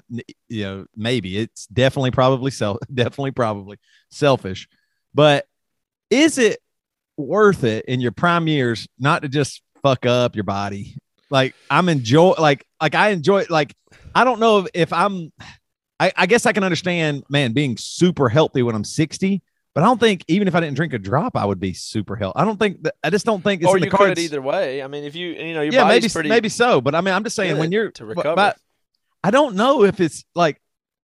You 0.49 0.63
know, 0.63 0.85
maybe 0.95 1.37
it's 1.37 1.67
definitely 1.67 2.11
probably 2.11 2.51
self. 2.51 2.77
Definitely 2.93 3.31
probably 3.31 3.77
selfish. 4.09 4.67
But 5.13 5.45
is 6.09 6.37
it 6.37 6.59
worth 7.17 7.63
it 7.63 7.85
in 7.85 8.01
your 8.01 8.11
prime 8.11 8.47
years 8.47 8.87
not 8.99 9.21
to 9.23 9.29
just 9.29 9.61
fuck 9.83 10.05
up 10.05 10.35
your 10.35 10.43
body? 10.43 10.97
Like 11.29 11.55
I'm 11.69 11.89
enjoy. 11.89 12.33
Like 12.37 12.65
like 12.81 12.95
I 12.95 13.09
enjoy. 13.09 13.45
Like 13.49 13.73
I 14.13 14.23
don't 14.23 14.39
know 14.39 14.59
if, 14.59 14.67
if 14.73 14.93
I'm. 14.93 15.31
I, 15.99 16.11
I 16.17 16.25
guess 16.25 16.47
I 16.47 16.51
can 16.51 16.63
understand, 16.63 17.23
man, 17.29 17.53
being 17.53 17.77
super 17.77 18.27
healthy 18.27 18.63
when 18.63 18.73
I'm 18.73 18.83
60, 18.83 19.43
but 19.73 19.83
I 19.83 19.88
don't 19.88 20.00
think 20.00 20.25
even 20.27 20.47
if 20.47 20.56
I 20.56 20.59
didn't 20.59 20.75
drink 20.75 20.94
a 20.94 21.00
drop, 21.00 21.38
I 21.38 21.45
would 21.45 21.59
be 21.59 21.73
super 21.73 22.15
healthy. 22.15 22.38
I 22.38 22.45
don't 22.45 22.57
think 22.57 22.83
that 22.83 22.95
I 23.03 23.09
just 23.09 23.25
don't 23.25 23.41
think 23.41 23.62
it's 23.62 23.69
or 23.69 23.77
in 23.77 23.81
the 23.81 23.88
you 23.88 23.91
could 23.91 24.19
either 24.19 24.41
way. 24.41 24.83
I 24.83 24.88
mean, 24.88 25.03
if 25.03 25.15
you 25.15 25.29
you 25.29 25.53
know 25.53 25.62
your 25.62 25.73
yeah, 25.73 25.88
maybe 25.88 26.09
pretty 26.09 26.29
maybe 26.29 26.50
so, 26.50 26.81
but 26.81 26.95
I 26.95 27.01
mean, 27.01 27.13
I'm 27.13 27.23
just 27.23 27.35
saying 27.35 27.57
when 27.57 27.71
you're 27.71 27.91
to 27.91 28.06
recover. 28.06 28.35
but 28.35 28.57
I 29.23 29.31
don't 29.31 29.56
know 29.56 29.83
if 29.83 30.00
it's 30.00 30.25
like 30.35 30.59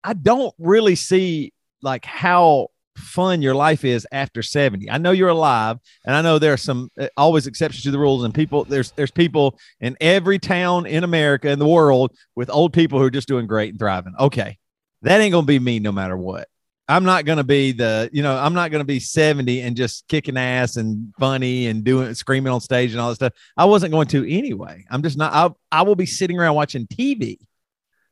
I 0.05 0.13
don't 0.13 0.55
really 0.59 0.97
see 0.97 1.53
like 1.83 2.05
how 2.05 2.69
fun 2.97 3.41
your 3.41 3.55
life 3.55 3.85
is 3.85 4.07
after 4.13 4.43
70. 4.43 4.91
I 4.91 4.99
know 4.99 5.13
you're 5.13 5.29
alive 5.29 5.79
and 6.05 6.15
I 6.15 6.23
know 6.23 6.39
there 6.39 6.53
are 6.53 6.59
some 6.59 6.91
uh, 6.99 7.09
always 7.17 7.47
exceptions 7.47 7.85
to 7.85 7.91
the 7.91 7.99
rules 7.99 8.25
and 8.25 8.35
people 8.35 8.65
there's 8.65 8.91
there's 8.93 9.11
people 9.11 9.59
in 9.81 9.97
every 10.01 10.39
town 10.39 10.87
in 10.87 11.05
America 11.05 11.49
in 11.49 11.59
the 11.59 11.67
world 11.67 12.13
with 12.35 12.51
old 12.51 12.73
people 12.73 12.99
who 12.99 13.07
are 13.07 13.11
just 13.11 13.29
doing 13.29 13.47
great 13.47 13.71
and 13.71 13.79
thriving. 13.79 14.15
Okay. 14.19 14.59
That 15.03 15.21
ain't 15.21 15.33
going 15.33 15.45
to 15.45 15.47
be 15.47 15.59
me 15.59 15.79
no 15.81 15.91
matter 15.91 16.17
what. 16.17 16.49
I'm 16.89 17.05
not 17.05 17.25
going 17.25 17.39
to 17.39 17.45
be 17.45 17.73
the, 17.73 18.11
you 18.13 18.23
know, 18.23 18.37
I'm 18.37 18.55
not 18.55 18.71
going 18.71 18.81
to 18.81 18.87
be 18.87 18.99
70 18.99 19.61
and 19.61 19.77
just 19.77 20.07
kicking 20.09 20.37
ass 20.37 20.77
and 20.77 21.13
funny 21.19 21.69
and 21.69 21.85
doing 21.85 22.13
screaming 22.15 22.53
on 22.53 22.61
stage 22.61 22.93
and 22.93 23.01
all 23.01 23.11
that 23.11 23.15
stuff. 23.17 23.33
I 23.57 23.65
wasn't 23.67 23.93
going 23.93 24.09
to 24.09 24.29
anyway. 24.31 24.85
I'm 24.91 25.03
just 25.03 25.17
not, 25.17 25.33
I, 25.33 25.79
I 25.81 25.83
will 25.83 25.95
be 25.95 26.07
sitting 26.07 26.39
around 26.39 26.55
watching 26.55 26.87
TV. 26.87 27.39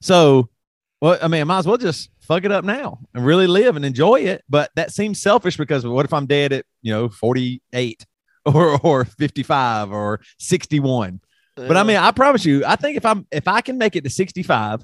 So, 0.01 0.49
well, 1.01 1.19
I 1.21 1.29
mean, 1.29 1.41
I 1.41 1.45
might 1.45 1.59
as 1.59 1.67
well 1.67 1.79
just 1.79 2.11
fuck 2.21 2.45
it 2.45 2.53
up 2.53 2.65
now 2.65 3.01
and 3.13 3.27
really 3.27 3.49
live 3.49 3.77
and 3.77 3.85
enjoy 3.85 4.21
it. 4.21 4.45
But 4.49 4.71
that 4.77 4.93
seems 4.93 5.21
selfish 5.21 5.57
because 5.57 5.85
what 5.85 6.05
if 6.05 6.13
I'm 6.13 6.27
dead 6.27 6.53
at, 6.53 6.65
you 6.81 6.93
know, 6.93 7.09
48 7.09 8.07
or, 8.47 8.81
or 8.81 9.05
55 9.05 9.93
or 9.93 10.21
61? 10.39 11.21
But 11.57 11.77
I 11.77 11.83
mean, 11.83 11.97
I 11.97 12.11
promise 12.13 12.47
you, 12.47 12.65
I 12.65 12.77
think 12.77 12.97
if 12.97 13.05
I'm, 13.05 13.27
if 13.31 13.47
I 13.47 13.61
can 13.61 13.77
make 13.77 13.95
it 13.95 14.05
to 14.05 14.11
65, 14.11 14.83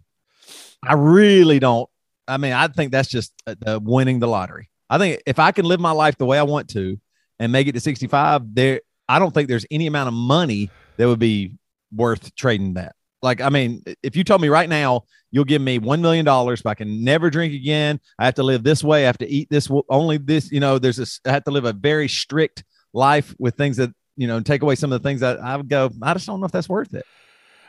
I 0.83 0.95
really 0.95 1.59
don't. 1.59 1.89
I 2.29 2.37
mean, 2.39 2.53
I 2.53 2.69
think 2.69 2.93
that's 2.93 3.09
just 3.09 3.33
uh, 3.47 3.79
winning 3.83 4.19
the 4.19 4.29
lottery. 4.29 4.69
I 4.89 4.99
think 4.99 5.23
if 5.27 5.39
I 5.39 5.53
can 5.53 5.65
live 5.65 5.81
my 5.81 5.91
life 5.91 6.17
the 6.17 6.27
way 6.27 6.39
I 6.39 6.45
want 6.45 6.69
to 6.71 6.99
and 7.39 7.53
make 7.53 7.67
it 7.67 7.73
to 7.73 7.81
65, 7.81 8.55
there, 8.55 8.81
I 9.09 9.19
don't 9.19 9.33
think 9.33 9.49
there's 9.49 9.67
any 9.71 9.87
amount 9.87 10.09
of 10.09 10.15
money 10.15 10.71
that 10.97 11.07
would 11.07 11.19
be 11.19 11.55
worth 11.95 12.35
trading 12.35 12.75
that. 12.75 12.95
Like, 13.23 13.41
I 13.41 13.49
mean, 13.49 13.83
if 14.03 14.15
you 14.15 14.25
told 14.25 14.41
me 14.41 14.49
right 14.49 14.69
now, 14.69 15.05
you'll 15.31 15.45
give 15.45 15.63
me 15.63 15.79
$1 15.79 16.01
million, 16.01 16.25
but 16.25 16.67
I 16.67 16.75
can 16.75 17.03
never 17.03 17.31
drink 17.31 17.55
again. 17.55 17.99
I 18.19 18.27
have 18.27 18.35
to 18.35 18.43
live 18.43 18.63
this 18.63 18.85
way. 18.85 19.05
I 19.05 19.07
have 19.07 19.19
to 19.19 19.29
eat 19.29 19.49
this, 19.51 19.69
only 19.89 20.19
this, 20.19 20.53
you 20.53 20.61
know, 20.61 20.79
there's 20.79 20.97
this, 20.97 21.21
I 21.25 21.33
have 21.33 21.45
to 21.45 21.51
live 21.51 21.65
a 21.65 21.73
very 21.73 22.09
strict 22.09 22.65
life 22.93 23.35
with 23.39 23.57
things 23.57 23.79
that, 23.79 23.91
you 24.17 24.27
know, 24.27 24.41
take 24.41 24.63
away 24.63 24.75
some 24.75 24.93
of 24.93 25.03
the 25.03 25.09
things 25.09 25.21
that 25.21 25.41
I 25.41 25.57
would 25.57 25.69
go, 25.69 25.91
I 26.03 26.13
just 26.15 26.27
don't 26.27 26.41
know 26.41 26.47
if 26.47 26.53
that's 26.53 26.69
worth 26.69 26.95
it. 26.95 27.05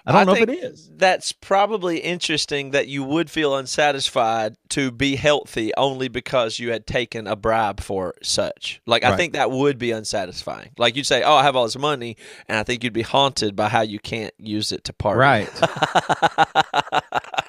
I 0.07 0.11
don't 0.13 0.27
know 0.27 0.41
if 0.41 0.49
it 0.49 0.59
think. 0.61 0.97
That's 0.97 1.33
probably 1.33 1.99
interesting 1.99 2.71
that 2.71 2.87
you 2.87 3.03
would 3.03 3.29
feel 3.29 3.55
unsatisfied 3.55 4.55
to 4.69 4.89
be 4.89 5.17
healthy 5.17 5.73
only 5.75 6.07
because 6.07 6.59
you 6.59 6.71
had 6.71 6.87
taken 6.87 7.27
a 7.27 7.35
bribe 7.35 7.81
for 7.81 8.15
such. 8.23 8.81
Like 8.85 9.03
I 9.03 9.17
think 9.17 9.33
that 9.33 9.51
would 9.51 9.77
be 9.77 9.91
unsatisfying. 9.91 10.71
Like 10.77 10.95
you'd 10.95 11.05
say, 11.05 11.23
"Oh, 11.23 11.35
I 11.35 11.43
have 11.43 11.55
all 11.55 11.65
this 11.65 11.77
money," 11.77 12.15
and 12.47 12.57
I 12.57 12.63
think 12.63 12.83
you'd 12.83 12.93
be 12.93 13.01
haunted 13.01 13.55
by 13.55 13.67
how 13.67 13.81
you 13.81 13.99
can't 13.99 14.33
use 14.37 14.71
it 14.71 14.85
to 14.85 14.93
party. 14.93 15.19
Right. 15.19 15.49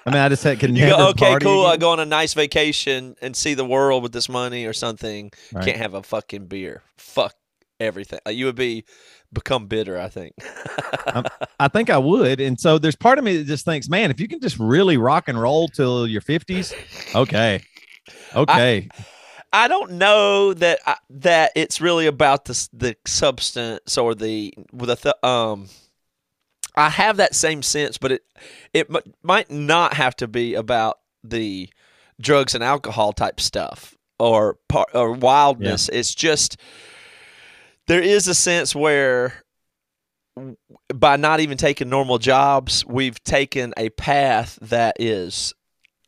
I 0.08 0.10
mean, 0.10 0.22
I 0.22 0.28
just 0.28 0.42
said, 0.42 0.58
can 0.58 0.74
you 0.76 0.86
go, 0.86 1.10
okay, 1.10 1.38
cool. 1.40 1.66
I 1.66 1.76
go 1.76 1.90
on 1.90 2.00
a 2.00 2.06
nice 2.06 2.34
vacation 2.34 3.14
and 3.20 3.36
see 3.36 3.54
the 3.54 3.64
world 3.64 4.02
with 4.02 4.12
this 4.12 4.28
money 4.28 4.64
or 4.64 4.72
something. 4.72 5.30
Right. 5.52 5.64
Can't 5.64 5.76
have 5.76 5.94
a 5.94 6.02
fucking 6.02 6.46
beer. 6.46 6.82
Fuck 6.96 7.34
everything. 7.80 8.20
Like, 8.26 8.36
you 8.36 8.46
would 8.46 8.56
be 8.56 8.84
become 9.32 9.66
bitter. 9.66 9.98
I 9.98 10.08
think. 10.08 10.34
I 11.60 11.68
think 11.68 11.90
I 11.90 11.98
would. 11.98 12.40
And 12.40 12.58
so 12.58 12.78
there's 12.78 12.96
part 12.96 13.18
of 13.18 13.24
me 13.24 13.38
that 13.38 13.44
just 13.44 13.64
thinks, 13.64 13.88
man, 13.88 14.10
if 14.10 14.20
you 14.20 14.28
can 14.28 14.40
just 14.40 14.58
really 14.58 14.96
rock 14.96 15.28
and 15.28 15.40
roll 15.40 15.68
till 15.68 16.06
your 16.06 16.20
50s, 16.20 16.74
okay. 17.14 17.62
Okay. 18.34 18.88
I 19.52 19.68
don't 19.68 19.92
know 19.92 20.54
that 20.54 20.80
I, 20.86 20.96
that 21.10 21.52
it's 21.54 21.80
really 21.80 22.06
about 22.06 22.46
the 22.46 22.68
the 22.72 22.96
substance 23.06 23.96
or 23.98 24.14
the 24.14 24.54
with 24.72 24.90
a 24.90 24.96
th- 24.96 25.14
um. 25.22 25.68
I 26.74 26.90
have 26.90 27.16
that 27.16 27.34
same 27.34 27.62
sense, 27.62 27.98
but 27.98 28.12
it 28.12 28.22
it 28.72 28.86
m- 28.88 29.12
might 29.22 29.50
not 29.50 29.94
have 29.94 30.14
to 30.16 30.28
be 30.28 30.54
about 30.54 30.98
the 31.24 31.68
drugs 32.20 32.54
and 32.54 32.62
alcohol 32.62 33.12
type 33.12 33.40
stuff 33.40 33.94
or 34.18 34.58
par- 34.68 34.86
or 34.94 35.12
wildness. 35.12 35.88
It's 35.90 36.14
just 36.14 36.56
there 37.88 38.00
is 38.02 38.28
a 38.28 38.34
sense 38.34 38.74
where 38.74 39.34
by 40.94 41.16
not 41.16 41.40
even 41.40 41.58
taking 41.58 41.88
normal 41.88 42.18
jobs, 42.18 42.86
we've 42.86 43.22
taken 43.24 43.74
a 43.76 43.88
path 43.90 44.58
that 44.62 44.96
is 45.00 45.52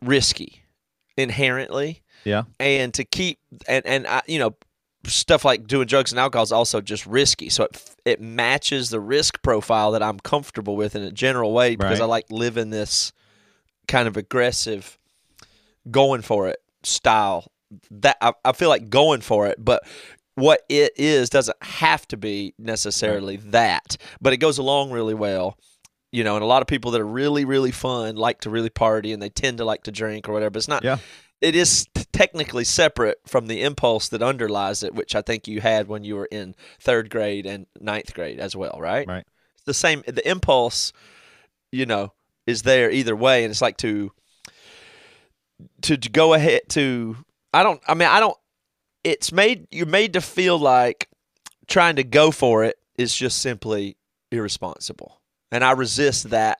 risky 0.02 0.62
inherently 1.16 2.02
Yeah. 2.25 2.44
and 2.58 2.94
to 2.94 3.04
keep 3.04 3.38
and 3.68 3.84
and 3.84 4.06
I, 4.06 4.22
you 4.26 4.38
know 4.38 4.54
stuff 5.04 5.44
like 5.44 5.66
doing 5.66 5.87
drugs 5.87 6.12
and 6.12 6.18
alcohol 6.18 6.42
is 6.44 6.52
also 6.52 6.80
just 6.80 7.04
risky 7.04 7.49
so 7.50 7.64
it 7.64 7.94
it 8.06 8.20
matches 8.20 8.88
the 8.90 9.00
risk 9.00 9.42
profile 9.42 9.90
that 9.92 10.02
I'm 10.02 10.18
comfortable 10.20 10.76
with 10.76 10.94
in 10.96 11.02
a 11.02 11.10
general 11.10 11.52
way 11.52 11.76
because 11.76 11.99
Right. 12.00 12.04
I 12.04 12.08
like 12.08 12.26
living 12.30 12.70
this 12.70 13.12
kind 13.88 14.08
of 14.08 14.16
aggressive 14.16 14.99
going 15.90 16.22
for 16.22 16.49
it 16.49 16.58
style 16.84 17.50
that 17.90 18.16
I, 18.22 18.32
I 18.44 18.52
feel 18.52 18.68
like 18.70 18.88
going 18.88 19.20
for 19.20 19.46
it 19.49 19.62
but 19.62 19.82
what 20.34 20.62
it 20.68 20.92
is 20.96 21.28
doesn't 21.28 21.62
have 21.62 22.06
to 22.08 22.16
be 22.16 22.54
necessarily 22.58 23.37
that 23.37 23.96
but 24.20 24.32
it 24.32 24.38
goes 24.38 24.58
along 24.58 24.90
really 24.90 25.14
well 25.14 25.56
you 26.12 26.25
know, 26.25 26.34
and 26.34 26.42
a 26.42 26.46
lot 26.46 26.62
of 26.62 26.68
people 26.68 26.90
that 26.92 27.00
are 27.00 27.06
really, 27.06 27.44
really 27.44 27.70
fun 27.70 28.16
like 28.16 28.40
to 28.40 28.50
really 28.50 28.70
party 28.70 29.12
and 29.12 29.22
they 29.22 29.28
tend 29.28 29.58
to 29.58 29.64
like 29.64 29.84
to 29.84 29.92
drink 29.92 30.28
or 30.28 30.32
whatever. 30.32 30.50
But 30.50 30.58
it's 30.58 30.68
not. 30.68 30.84
Yeah. 30.84 30.99
It 31.40 31.54
is 31.54 31.87
t- 31.94 32.04
technically 32.12 32.64
separate 32.64 33.18
from 33.26 33.46
the 33.46 33.62
impulse 33.62 34.08
that 34.08 34.22
underlies 34.22 34.82
it, 34.82 34.94
which 34.94 35.14
I 35.14 35.22
think 35.22 35.49
you 35.49 35.60
had 35.60 35.88
when 35.88 36.04
you 36.04 36.16
were 36.16 36.28
in 36.30 36.54
third 36.80 37.10
grade 37.10 37.46
and 37.46 37.66
ninth 37.80 38.12
grade 38.12 38.40
as 38.40 38.54
well, 38.54 38.76
right? 38.78 39.08
Right. 39.08 39.26
It's 39.54 39.64
the 39.64 39.75
same. 39.75 40.02
The 40.06 40.28
impulse, 40.28 40.92
you 41.72 41.87
know, 41.87 42.12
is 42.46 42.62
there 42.62 42.90
either 42.90 43.16
way, 43.16 43.44
and 43.44 43.50
it's 43.50 43.62
like 43.62 43.78
to, 43.78 44.12
to 45.82 45.96
go 45.96 46.34
ahead 46.34 46.62
to. 46.70 47.16
I 47.54 47.62
don't. 47.62 47.80
I 47.88 47.94
mean, 47.94 48.08
I 48.08 48.20
don't. 48.20 48.37
It's 49.04 49.33
made 49.33 49.66
you're 49.71 49.87
made 49.87 50.12
to 50.14 50.21
feel 50.21 50.59
like 50.59 51.09
trying 51.66 51.97
to 51.97 52.04
go 52.04 52.30
for 52.30 52.64
it 52.64 52.76
is 52.99 53.14
just 53.14 53.40
simply 53.40 53.97
irresponsible, 54.30 55.21
and 55.50 55.64
I 55.64 55.73
resist 55.73 56.30
that. 56.30 56.59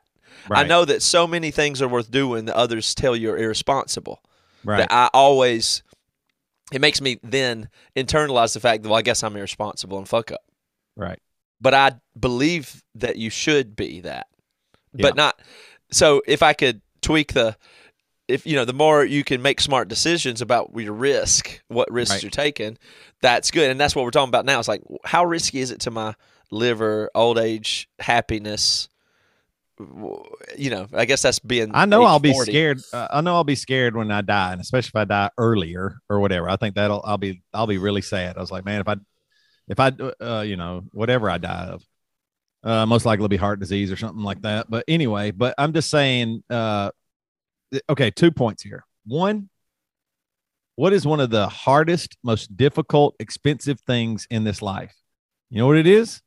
I 0.50 0.64
know 0.64 0.87
that 0.87 1.02
so 1.02 1.26
many 1.26 1.50
things 1.50 1.82
are 1.82 1.88
worth 1.88 2.11
doing 2.11 2.47
that 2.47 2.56
others 2.56 2.94
tell 2.94 3.14
you 3.14 3.30
are 3.32 3.37
irresponsible. 3.38 4.23
Right. 4.64 4.78
That 4.78 4.90
I 4.92 5.11
always. 5.12 5.82
It 6.73 6.80
makes 6.80 7.00
me 7.00 7.18
then 7.23 7.68
internalize 7.97 8.54
the 8.54 8.61
fact 8.61 8.82
that 8.82 8.88
well, 8.88 8.99
I 8.99 9.02
guess 9.02 9.23
I'm 9.23 9.37
irresponsible 9.37 9.99
and 9.99 10.09
fuck 10.09 10.30
up 10.30 10.40
Right. 10.97 11.18
but 11.61 11.75
I 11.75 11.92
believe 12.18 12.82
that 12.94 13.16
you 13.16 13.28
should 13.28 13.75
be 13.75 14.00
that, 14.02 14.28
Yeah. 14.94 15.02
but 15.02 15.16
not. 15.16 15.40
So 15.90 16.23
if 16.28 16.42
I 16.44 16.52
could 16.52 16.80
tweak 17.02 17.32
the, 17.32 17.56
if 18.30 18.46
you 18.46 18.54
know, 18.56 18.64
the 18.64 18.72
more 18.72 19.04
you 19.04 19.25
can 19.25 19.42
make 19.42 19.60
smart 19.60 19.88
decisions 19.88 20.40
about 20.40 20.70
your 20.75 20.92
risk, 20.92 21.60
what 21.68 21.90
risks 21.90 22.14
Right. 22.16 22.22
you're 22.22 22.30
taking, 22.30 22.78
that's 23.20 23.50
good, 23.50 23.70
and 23.70 23.78
that's 23.78 23.94
what 23.94 24.04
we're 24.04 24.10
talking 24.10 24.28
about 24.30 24.44
now. 24.46 24.58
It's 24.58 24.68
like 24.68 24.82
how 25.04 25.25
risky 25.25 25.60
is 25.60 25.70
it 25.70 25.80
to 25.80 25.90
my 25.90 26.14
liver, 26.50 27.10
old 27.14 27.38
age, 27.38 27.88
happiness? 27.99 28.88
You 30.58 30.68
know, 30.70 30.88
I 30.92 31.06
guess 31.06 31.22
that's 31.22 31.38
being. 31.38 31.70
I 31.72 31.87
know 31.87 32.04
I'll 32.04 32.18
be 32.18 32.34
scared. 32.34 32.82
Uh, 32.92 33.08
I 33.10 33.22
know 33.22 33.34
I'll 33.34 33.44
be 33.44 33.54
scared 33.54 33.96
when 33.96 34.10
I 34.10 34.20
die, 34.20 34.52
and 34.52 34.60
especially 34.60 34.90
if 34.90 34.96
I 34.96 35.04
die 35.04 35.30
earlier 35.38 35.96
or 36.10 36.20
whatever. 36.20 36.50
I 36.50 36.56
think 36.56 36.75
that'll 36.75 37.02
I'll 37.04 37.16
be 37.18 37.42
I'll 37.54 37.66
be 37.66 37.78
really 37.78 38.02
sad. 38.02 38.37
I 38.37 38.40
was 38.40 38.50
like, 38.50 38.66
man, 38.66 38.82
if 38.82 38.88
I 38.88 38.96
if 39.68 39.80
I 39.80 39.92
uh, 40.22 40.42
you 40.42 40.56
know 40.56 40.82
whatever 40.92 41.30
I 41.30 41.38
die 41.38 41.68
of, 41.72 41.82
uh, 42.62 42.84
most 42.84 43.06
likely 43.06 43.20
it'll 43.22 43.28
be 43.28 43.38
heart 43.38 43.58
disease 43.58 43.90
or 43.90 43.96
something 43.96 44.22
like 44.22 44.42
that. 44.42 44.68
But 44.68 44.84
anyway, 44.87 45.30
but 45.30 45.54
I'm 45.56 45.72
just 45.72 45.88
saying. 45.90 46.42
Uh, 46.50 46.90
okay, 47.88 48.10
two 48.10 48.30
points 48.30 48.62
here. 48.62 48.84
One, 49.06 49.48
what 50.76 50.92
is 50.92 51.06
one 51.06 51.20
of 51.20 51.30
the 51.30 51.48
hardest, 51.48 52.16
most 52.22 52.56
difficult, 52.56 53.16
expensive 53.20 53.80
things 53.80 54.26
in 54.30 54.44
this 54.44 54.62
life? 54.62 54.94
You 55.50 55.58
know 55.58 55.66
what 55.66 55.76
it 55.76 55.86
is? 55.86 56.22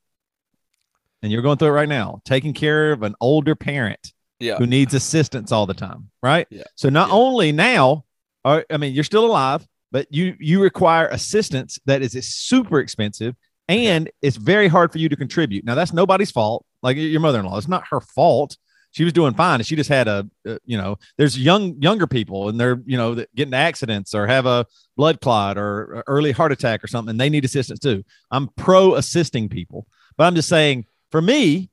And 1.22 1.32
you're 1.32 1.42
going 1.42 1.58
through 1.58 1.70
it 1.70 1.72
right 1.72 1.90
now. 1.90 2.22
Taking 2.26 2.54
care 2.54 2.92
of 2.92 3.04
an 3.04 3.16
older 3.22 3.56
parent 3.56 4.14
Yeah, 4.40 4.58
who 4.58 4.68
needs 4.68 4.94
assistance 4.94 5.52
all 5.52 5.66
the 5.66 5.74
time, 5.74 6.10
right? 6.22 6.46
Yeah. 6.50 6.64
So 6.76 6.90
not 6.90 7.08
Yeah. 7.10 7.16
only 7.16 7.52
now, 7.52 8.06
I 8.44 8.64
mean, 8.78 8.94
you're 8.94 9.06
still 9.06 9.26
alive, 9.26 9.66
but 9.92 10.08
you 10.12 10.36
you 10.40 10.62
require 10.62 11.08
assistance 11.08 11.80
that 11.86 12.02
is, 12.02 12.14
is 12.16 12.28
super 12.28 12.80
expensive 12.80 13.36
and 13.70 14.12
it's 14.22 14.36
very 14.36 14.68
hard 14.68 14.92
for 14.92 14.98
you 14.98 15.08
to 15.08 15.16
contribute. 15.16 15.64
Now 15.64 15.76
that's 15.76 15.94
nobody's 15.94 16.32
fault. 16.32 16.66
Like 16.82 16.98
your 16.98 17.22
mother-in-law, 17.22 17.58
it's 17.58 17.70
not 17.70 17.88
her 17.92 18.02
fault. 18.02 18.58
She 18.94 19.04
was 19.04 19.12
doing 19.12 19.34
fine, 19.34 19.60
and 19.60 19.66
she 19.66 19.76
just 19.76 19.90
had 19.90 20.08
a, 20.08 20.30
uh, 20.48 20.58
you 20.66 20.78
know, 20.78 20.98
there's 21.18 21.38
young 21.38 21.82
younger 21.82 22.08
people, 22.08 22.48
and 22.48 22.60
they're 22.60 22.82
you 22.86 22.96
know 22.96 23.26
getting 23.36 23.54
accidents 23.54 24.16
or 24.16 24.26
have 24.28 24.46
a 24.46 24.66
blood 24.96 25.20
clot 25.20 25.58
or 25.58 26.04
early 26.08 26.32
heart 26.32 26.52
attack 26.52 26.84
or 26.84 26.88
something. 26.88 27.12
And 27.12 27.20
they 27.20 27.30
need 27.30 27.44
assistance 27.44 27.80
too. 27.80 28.04
I'm 28.32 28.48
pro 28.56 28.96
assisting 28.96 29.50
people, 29.50 29.88
but 30.16 30.26
I'm 30.26 30.36
just 30.36 30.48
saying 30.48 30.86
for 31.12 31.22
me, 31.22 31.70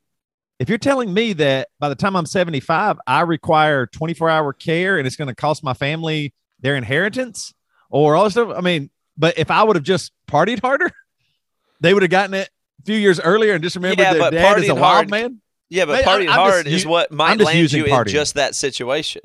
if 0.58 0.68
you're 0.68 0.78
telling 0.78 1.12
me 1.12 1.32
that 1.32 1.68
by 1.78 1.88
the 1.88 1.94
time 1.94 2.14
I'm 2.14 2.26
75, 2.26 2.98
I 3.06 3.22
require 3.22 3.86
24 3.86 4.28
hour 4.28 4.52
care 4.52 4.98
and 4.98 5.06
it's 5.06 5.16
going 5.16 5.28
to 5.28 5.34
cost 5.34 5.64
my 5.64 5.72
family 5.72 6.34
their 6.60 6.76
inheritance 6.76 7.54
or 7.88 8.16
all 8.16 8.24
this 8.24 8.34
stuff, 8.34 8.52
I 8.54 8.60
mean, 8.60 8.90
but 9.16 9.38
if 9.38 9.50
I 9.50 9.62
would 9.62 9.76
have 9.76 9.84
just 9.84 10.12
partied 10.28 10.60
harder, 10.60 10.90
they 11.80 11.94
would 11.94 12.02
have 12.02 12.10
gotten 12.10 12.34
it 12.34 12.50
a 12.80 12.84
few 12.84 12.96
years 12.96 13.18
earlier 13.18 13.54
and 13.54 13.62
just 13.62 13.76
remembered 13.76 14.02
Yeah, 14.02 14.18
but 14.18 14.32
dad 14.32 14.58
is 14.58 14.68
a 14.68 14.74
wild 14.74 14.84
hard- 14.84 15.10
man. 15.10 15.40
Yeah, 15.70 15.84
but 15.86 16.04
partying 16.04 16.22
I'm 16.22 16.26
just 16.26 16.36
hard 16.36 16.66
is 16.66 16.84
u- 16.84 16.90
what 16.90 17.10
might 17.10 17.38
land 17.40 17.72
you 17.72 17.86
in 17.86 18.06
just 18.06 18.34
that 18.34 18.54
situation. 18.54 19.22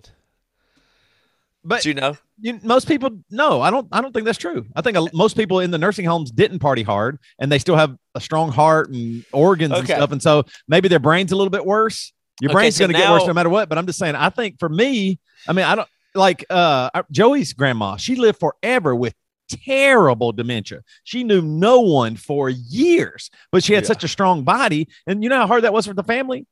But 1.63 1.83
you 1.83 1.95
know? 1.95 2.15
you, 2.39 2.59
most 2.61 2.87
people, 2.87 3.09
no, 3.31 3.59
I 3.59 3.71
don't. 3.71 3.87
I 3.91 3.99
don't 4.01 4.13
think 4.13 4.25
that's 4.25 4.37
true. 4.37 4.67
I 4.75 4.81
think 4.81 4.95
a, 4.95 5.07
most 5.13 5.35
people 5.35 5.59
in 5.59 5.71
the 5.71 5.79
nursing 5.79 6.05
homes 6.05 6.29
didn't 6.29 6.59
party 6.59 6.83
hard, 6.83 7.17
and 7.39 7.51
they 7.51 7.57
still 7.57 7.75
have 7.75 7.97
a 8.13 8.21
strong 8.21 8.51
heart 8.51 8.89
and 8.91 9.25
organs 9.33 9.73
and 9.73 9.87
stuff, 9.87 10.11
and 10.11 10.21
so 10.21 10.43
maybe 10.67 10.87
their 10.87 10.99
brain's 10.99 11.31
a 11.31 11.35
little 11.35 11.49
bit 11.49 11.65
worse. 11.65 12.13
Your 12.39 12.51
Okay, 12.51 12.55
brain's 12.55 12.75
so 12.75 12.83
going 12.83 12.93
to 12.93 12.97
get 12.99 13.09
worse 13.09 13.25
no 13.25 13.33
matter 13.33 13.49
what. 13.49 13.67
But 13.67 13.79
I'm 13.79 13.87
just 13.87 13.97
saying, 13.97 14.13
I 14.13 14.29
think 14.29 14.59
for 14.59 14.69
me, 14.69 15.19
I 15.47 15.53
mean, 15.53 15.65
I 15.65 15.73
don't 15.75 15.89
like 16.13 16.45
uh 16.51 16.89
Joey's 17.11 17.53
grandma. 17.53 17.97
She 17.97 18.15
lived 18.15 18.39
forever 18.39 18.95
with 18.95 19.15
terrible 19.49 20.31
dementia. 20.31 20.81
She 21.03 21.23
knew 21.23 21.41
no 21.41 21.79
one 21.81 22.15
for 22.15 22.49
years, 22.49 23.29
but 23.51 23.63
she 23.63 23.73
had 23.73 23.83
Yeah. 23.83 23.87
such 23.87 24.03
a 24.03 24.07
strong 24.07 24.43
body, 24.43 24.87
and 25.07 25.23
you 25.23 25.29
know 25.29 25.37
how 25.37 25.47
hard 25.47 25.63
that 25.63 25.73
was 25.73 25.85
for 25.87 25.93
the 25.93 26.03
family. 26.03 26.45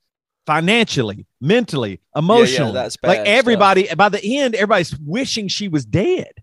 Financially, 0.45 1.25
mentally, 1.39 2.01
emotionally, 2.15 2.73
that's 2.73 2.97
like 3.01 3.19
bad 3.19 3.27
everybody. 3.27 3.87
By 3.95 4.09
the 4.09 4.37
end, 4.39 4.55
everybody's 4.55 4.93
wishing 4.99 5.47
she 5.47 5.69
was 5.69 5.85
dead. 5.85 6.33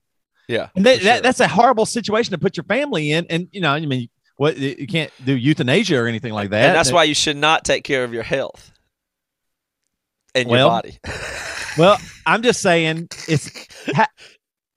Yeah, 0.48 0.68
And 0.74 0.86
that, 0.86 0.98
for 0.98 1.04
that 1.04 1.22
that's 1.22 1.38
a 1.40 1.46
horrible 1.46 1.84
situation 1.86 2.32
to 2.32 2.38
put 2.38 2.56
your 2.56 2.64
family 2.64 3.10
in. 3.12 3.26
And 3.28 3.48
you 3.52 3.60
know, 3.60 3.70
I 3.72 3.80
mean, 3.84 4.08
what 4.36 4.56
you 4.56 4.86
can't 4.86 5.12
do 5.24 5.36
euthanasia 5.36 5.98
or 5.98 6.06
anything 6.06 6.32
like 6.32 6.48
that. 6.50 6.64
and 6.68 6.74
that's 6.74 6.90
why 6.90 7.04
you 7.04 7.14
should 7.14 7.36
not 7.36 7.62
take 7.64 7.84
care 7.84 8.02
of 8.02 8.14
your 8.14 8.22
health 8.22 8.72
and 10.34 10.48
your 10.48 10.56
Well, 10.56 10.68
body. 10.70 10.98
Well, 11.78 11.98
I'm 12.26 12.42
just 12.42 12.60
saying, 12.62 13.08
it's 13.28 13.48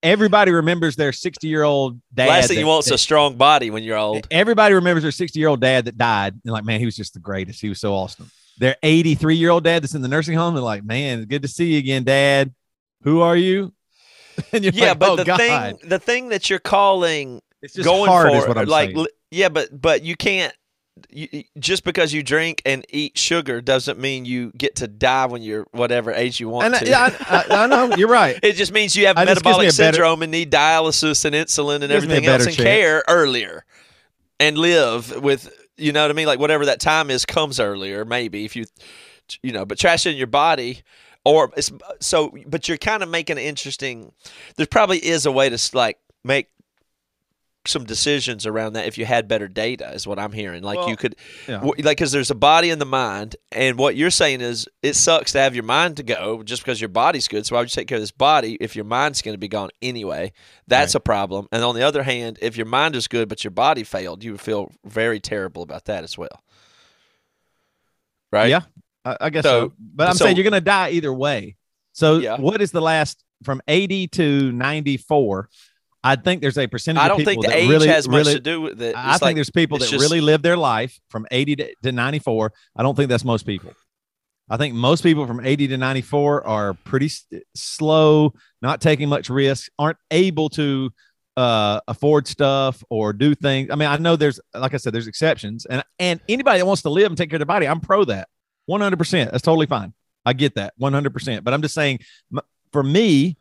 everybody 0.03 0.51
remembers 0.51 0.95
their 0.95 1.11
60 1.13 1.47
year 1.47 1.63
old 1.63 1.99
dad. 2.13 2.27
Last 2.27 2.47
thing 2.49 2.55
that- 2.55 2.59
you 2.61 2.67
want 2.67 2.81
is 2.83 2.89
that- 2.89 2.95
a 2.95 2.97
strong 2.99 3.35
body 3.35 3.69
when 3.71 3.83
you're 3.83 3.97
old. 3.97 4.27
Everybody 4.29 4.75
remembers 4.75 5.03
their 5.03 5.11
60 5.11 5.39
year 5.39 5.47
old 5.47 5.61
dad 5.61 5.85
that 5.85 5.97
died. 5.97 6.33
And 6.43 6.53
like, 6.53 6.65
man, 6.65 6.79
he 6.79 6.85
was 6.85 6.95
just 6.95 7.13
the 7.13 7.19
greatest. 7.19 7.61
He 7.61 7.69
was 7.69 7.79
so 7.79 7.93
awesome. 7.95 8.29
Their 8.59 8.75
83 8.83 9.35
year 9.35 9.49
old 9.49 9.63
dad 9.63 9.81
that's 9.81 9.95
in 9.95 10.01
the 10.03 10.07
nursing 10.07 10.37
home. 10.37 10.53
They're 10.53 10.63
like, 10.63 10.83
man, 10.83 11.23
good 11.25 11.41
to 11.41 11.47
see 11.47 11.73
you 11.73 11.79
again, 11.79 12.03
dad. 12.03 12.53
Who 13.03 13.21
are 13.21 13.35
you? 13.35 13.73
And 14.51 14.63
you're 14.63 14.73
Yeah, 14.73 14.89
like, 14.89 14.99
but 14.99 15.09
oh, 15.11 15.15
the 15.15 15.25
God. 15.25 15.37
thing, 15.39 15.89
the 15.89 15.99
thing 15.99 16.29
that 16.29 16.49
you're 16.49 16.57
calling 16.59 17.39
it's 17.61 17.73
just 17.75 17.85
going 17.85 18.09
hard, 18.09 18.31
for, 18.31 18.37
is 18.37 18.47
what 18.47 18.57
I'm 18.57 18.65
like, 18.67 18.91
saying. 18.95 19.07
yeah, 19.31 19.49
but 19.49 19.69
but 19.79 20.03
you 20.03 20.15
can't. 20.15 20.53
You, 21.09 21.43
just 21.57 21.83
because 21.83 22.13
you 22.13 22.21
drink 22.21 22.61
and 22.65 22.85
eat 22.89 23.17
sugar 23.17 23.61
doesn't 23.61 23.97
mean 23.99 24.25
you 24.25 24.51
get 24.55 24.75
to 24.77 24.87
die 24.87 25.25
when 25.25 25.41
you're 25.41 25.65
whatever 25.71 26.11
age 26.11 26.39
you 26.39 26.49
want 26.49 26.67
And 26.67 26.75
I, 26.75 26.79
to. 26.79 26.93
I, 26.93 27.45
I, 27.57 27.63
I 27.63 27.67
know 27.67 27.95
you're 27.97 28.07
right. 28.07 28.39
It 28.43 28.53
just 28.53 28.71
means 28.71 28.95
you 28.95 29.07
have 29.07 29.15
this 29.15 29.25
gives 29.25 29.43
me 29.43 29.49
metabolic 29.49 29.65
better- 29.69 29.71
syndrome 29.93 30.21
and 30.21 30.31
need 30.31 30.51
dialysis 30.51 31.25
and 31.25 31.33
insulin 31.33 31.81
and 31.81 31.89
Gives 31.89 32.05
me 32.05 32.13
a 32.13 32.17
everything 32.17 32.25
else 32.27 32.45
and 32.45 32.55
chance. 32.55 32.63
care 32.63 33.03
earlier 33.07 33.65
and 34.39 34.55
live 34.57 35.19
with, 35.23 35.51
you 35.77 35.91
know 35.93 36.03
what 36.03 36.11
I 36.11 36.13
mean? 36.13 36.27
Like 36.27 36.39
whatever 36.39 36.67
that 36.67 36.79
time 36.79 37.09
is 37.09 37.25
comes 37.25 37.59
earlier, 37.59 38.05
maybe 38.05 38.45
if 38.45 38.55
you, 38.55 38.65
you 39.41 39.51
know, 39.51 39.65
but 39.65 39.79
trash 39.79 40.05
in 40.05 40.15
your 40.15 40.27
body 40.27 40.83
or 41.25 41.51
it's 41.57 41.71
so, 42.01 42.35
but 42.45 42.67
you're 42.67 42.77
kind 42.77 43.01
of 43.01 43.09
making 43.09 43.37
an 43.39 43.43
interesting, 43.43 44.11
there 44.57 44.67
probably 44.67 45.03
is 45.03 45.25
a 45.25 45.31
way 45.31 45.49
to 45.49 45.57
like 45.75 45.97
make 46.23 46.49
some 47.65 47.85
decisions 47.85 48.45
around 48.45 48.73
that 48.73 48.85
if 48.87 48.97
you 48.97 49.05
had 49.05 49.27
better 49.27 49.47
data 49.47 49.89
is 49.93 50.05
what 50.05 50.19
I'm 50.19 50.33
hearing. 50.33 50.63
Like 50.63 50.79
Well, 50.79 50.89
you 50.89 50.97
could, 50.97 51.15
yeah. 51.47 51.59
w- 51.59 51.81
like, 51.83 51.97
cause 51.97 52.11
there's 52.11 52.29
a 52.31 52.35
body 52.35 52.69
and 52.71 52.81
the 52.81 52.85
mind. 52.85 53.37
And 53.51 53.77
what 53.77 53.95
you're 53.95 54.09
saying 54.11 54.41
is 54.41 54.67
it 54.81 54.95
sucks 54.95 55.31
to 55.31 55.39
have 55.39 55.55
your 55.55 55.63
mind 55.63 55.97
to 55.97 56.03
go 56.03 56.43
just 56.43 56.61
because 56.61 56.81
your 56.81 56.89
body's 56.89 57.27
good. 57.27 57.45
So 57.45 57.55
why 57.55 57.61
would 57.61 57.69
you 57.71 57.79
take 57.81 57.87
care 57.87 57.95
of 57.97 58.01
this 58.01 58.11
body 58.11 58.57
if 58.59 58.75
your 58.75 58.83
mind's 58.85 59.21
going 59.21 59.33
to 59.33 59.39
be 59.39 59.47
gone 59.47 59.69
anyway? 59.81 60.33
That's 60.67 60.93
Right. 60.93 60.99
a 60.99 61.03
problem. 61.03 61.47
And 61.53 61.63
on 61.63 61.73
the 61.75 61.83
other 61.83 62.03
hand, 62.03 62.37
if 62.41 62.57
your 62.57 62.65
mind 62.65 62.95
is 62.97 63.07
good, 63.07 63.29
but 63.29 63.43
your 63.45 63.51
body 63.51 63.83
failed, 63.83 64.23
you 64.23 64.31
would 64.33 64.41
feel 64.41 64.71
very 64.85 65.19
terrible 65.21 65.63
about 65.63 65.85
that 65.85 66.03
as 66.03 66.17
well. 66.17 66.43
Right? 68.31 68.49
Yeah, 68.49 68.61
I, 69.05 69.17
I 69.21 69.29
guess 69.29 69.43
So- 69.43 69.69
so. 69.69 69.73
But 69.79 70.09
I'm 70.09 70.15
so- 70.15 70.25
saying 70.25 70.35
you're 70.37 70.43
going 70.43 70.53
to 70.53 70.61
die 70.61 70.91
either 70.91 71.13
way. 71.13 71.55
So 71.93 72.17
Yeah. 72.17 72.37
what 72.37 72.61
is 72.61 72.71
the 72.71 72.81
last 72.81 73.23
from 73.43 73.61
80 73.67 74.07
to 74.09 74.51
94? 74.51 75.49
I 76.03 76.15
think 76.17 76.41
there's 76.41 76.57
a 76.57 76.67
percentage. 76.67 77.01
I 77.01 77.07
don't 77.07 77.19
people 77.19 77.43
think 77.43 77.45
the 77.45 77.57
age 77.57 77.69
really, 77.69 77.87
has 77.87 78.07
much 78.09 78.17
really, 78.25 78.33
to 78.33 78.39
do 78.39 78.61
with 78.61 78.81
it. 78.81 78.95
I 78.95 79.11
think 79.13 79.21
like- 79.21 79.35
there's 79.35 79.49
people 79.49 79.77
that 79.77 79.89
just- 79.89 80.01
really 80.01 80.19
live 80.21 80.41
their 80.41 80.57
life 80.57 80.99
from 81.09 81.25
80 81.31 81.55
to, 81.57 81.75
to 81.83 81.91
94. 81.91 82.51
I 82.75 82.83
don't 82.83 82.95
think 82.95 83.09
that's 83.09 83.23
most 83.23 83.45
people. 83.45 83.71
I 84.49 84.57
think 84.57 84.75
most 84.75 85.01
people 85.03 85.25
from 85.25 85.45
80 85.45 85.69
to 85.69 85.77
94 85.77 86.45
are 86.45 86.73
pretty 86.73 87.05
s- 87.05 87.25
slow, 87.55 88.33
not 88.61 88.81
taking 88.81 89.07
much 89.07 89.29
risk, 89.29 89.71
aren't 89.79 89.97
able 90.11 90.49
to 90.49 90.91
uh, 91.37 91.79
afford 91.87 92.27
stuff 92.27 92.83
or 92.89 93.13
do 93.13 93.33
things. 93.33 93.69
I 93.71 93.75
mean, 93.75 93.87
I 93.87 93.97
know 93.97 94.15
there's, 94.15 94.39
like 94.53 94.73
I 94.73 94.77
said, 94.77 94.93
there's 94.93 95.07
exceptions, 95.07 95.65
and 95.65 95.83
and 95.97 96.19
anybody 96.29 96.59
that 96.59 96.65
wants 96.65 96.83
to 96.83 96.89
live 96.91 97.07
and 97.07 97.17
take 97.17 97.29
care 97.31 97.37
of 97.37 97.39
their 97.39 97.45
body, 97.47 97.67
I'm 97.67 97.79
pro 97.79 98.03
that, 98.05 98.27
100. 98.67 98.97
percent 98.97 99.31
That's 99.31 99.41
totally 99.41 99.65
fine. 99.65 99.93
I 100.25 100.33
get 100.33 100.55
that 100.55 100.73
100. 100.77 101.11
percent 101.11 101.43
But 101.43 101.53
I'm 101.55 101.61
just 101.63 101.73
saying, 101.73 101.99
m- 102.31 102.41
for 102.71 102.83
me, 102.83 103.37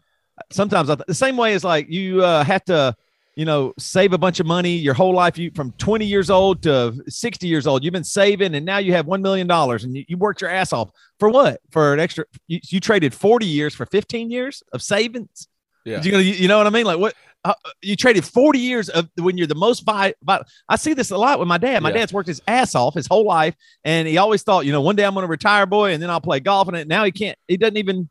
sometimes 0.51 0.91
I 0.91 0.97
th- 0.97 1.07
the 1.07 1.15
same 1.15 1.37
way 1.37 1.55
as 1.55 1.65
like 1.65 1.89
you 1.91 2.23
uh, 2.23 2.45
have 2.45 2.65
to 2.67 2.97
you 3.35 3.47
know, 3.47 3.73
save 3.79 4.13
a 4.13 4.19
bunch 4.19 4.41
of 4.41 4.47
money 4.47 4.77
your 4.77 4.95
whole 4.95 5.15
life. 5.15 5.39
You 5.39 5.51
from 5.55 5.73
20 5.73 6.05
years 6.05 6.29
old 6.29 6.63
to 6.65 7.03
60 7.09 7.47
years 7.47 7.67
old, 7.67 7.83
you've 7.83 7.93
been 7.93 8.05
saving, 8.05 8.55
and 8.55 8.67
now 8.67 8.79
you 8.79 8.93
have 8.93 9.07
one 9.07 9.23
million 9.23 9.47
dollars, 9.47 9.85
and 9.85 9.97
you, 9.97 10.05
you, 10.07 10.17
worked 10.17 10.41
your 10.41 10.51
ass 10.51 10.73
off 10.73 10.91
for 11.19 11.31
what? 11.31 11.61
For 11.71 11.95
an 11.95 12.01
extra? 12.01 12.25
You, 12.47 12.61
you 12.69 12.81
traded 12.81 13.15
40 13.15 13.47
years 13.47 13.75
for 13.75 13.87
15 13.87 14.31
years 14.31 14.63
of 14.73 14.83
savings. 14.83 15.49
Yeah, 15.85 16.03
you 16.03 16.11
gonna, 16.11 16.23
you 16.23 16.47
know 16.47 16.59
what 16.59 16.67
I 16.67 16.71
mean? 16.71 16.85
Like 16.85 16.99
what? 16.99 17.15
Uh, 17.45 17.55
you 17.81 17.97
traded 17.97 18.25
40 18.25 18.61
years 18.61 18.89
of 18.89 19.09
when 19.17 19.37
you're 19.37 19.49
the 19.49 19.57
most 19.57 19.81
vi-, 19.81 20.15
vi- 20.23 20.43
I 20.69 20.77
see 20.77 20.95
this 20.95 21.11
a 21.11 21.17
lot 21.17 21.41
with 21.41 21.49
my 21.49 21.59
dad. 21.59 21.83
My 21.83 21.89
yeah. 21.89 21.97
dad's 21.97 22.13
worked 22.13 22.29
his 22.29 22.41
ass 22.47 22.77
off 22.77 22.95
his 22.95 23.09
whole 23.09 23.25
life, 23.25 23.57
and 23.83 24.07
he 24.07 24.17
always 24.19 24.43
thought, 24.43 24.65
you 24.65 24.71
know, 24.71 24.81
one 24.81 24.95
day 24.95 25.05
I'm 25.05 25.15
going 25.15 25.25
to 25.25 25.31
retire, 25.31 25.67
boy, 25.67 25.93
and 25.93 26.01
then 26.01 26.09
I'll 26.09 26.21
play 26.21 26.39
golf. 26.39 26.69
And 26.69 26.77
it 26.77 26.87
now 26.87 27.03
he 27.03 27.11
can't. 27.11 27.39
He 27.49 27.57
doesn't 27.57 27.79
even. 27.79 28.11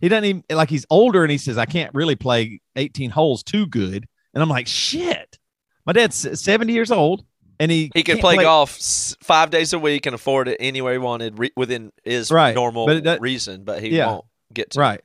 He 0.00 0.08
doesn't 0.08 0.24
even 0.24 0.44
like 0.50 0.70
he's 0.70 0.86
older, 0.90 1.22
and 1.22 1.30
he 1.30 1.38
says 1.38 1.58
I 1.58 1.66
can't 1.66 1.92
really 1.94 2.16
play 2.16 2.60
18 2.76 3.10
holes 3.10 3.42
too 3.42 3.66
good. 3.66 4.06
And 4.34 4.42
I'm 4.42 4.48
like, 4.48 4.66
shit. 4.66 5.38
My 5.84 5.92
dad's 5.92 6.40
70 6.40 6.72
years 6.72 6.90
old, 6.90 7.24
and 7.58 7.70
he 7.70 7.90
he 7.94 8.02
could 8.02 8.20
play, 8.20 8.36
play, 8.36 8.44
golf 8.44 8.78
five 9.22 9.50
days 9.50 9.72
a 9.72 9.78
week 9.78 10.06
and 10.06 10.14
afford 10.14 10.48
it 10.48 10.58
anywhere 10.60 10.92
he 10.92 10.98
wanted 10.98 11.38
re- 11.38 11.52
within 11.56 11.92
his 12.04 12.30
right. 12.30 12.54
normal 12.54 12.86
but 12.86 13.20
reason, 13.20 13.64
but 13.64 13.82
he 13.82 13.96
yeah. 13.96 14.06
won't 14.06 14.24
get 14.52 14.70
to 14.72 14.80
right. 14.80 15.00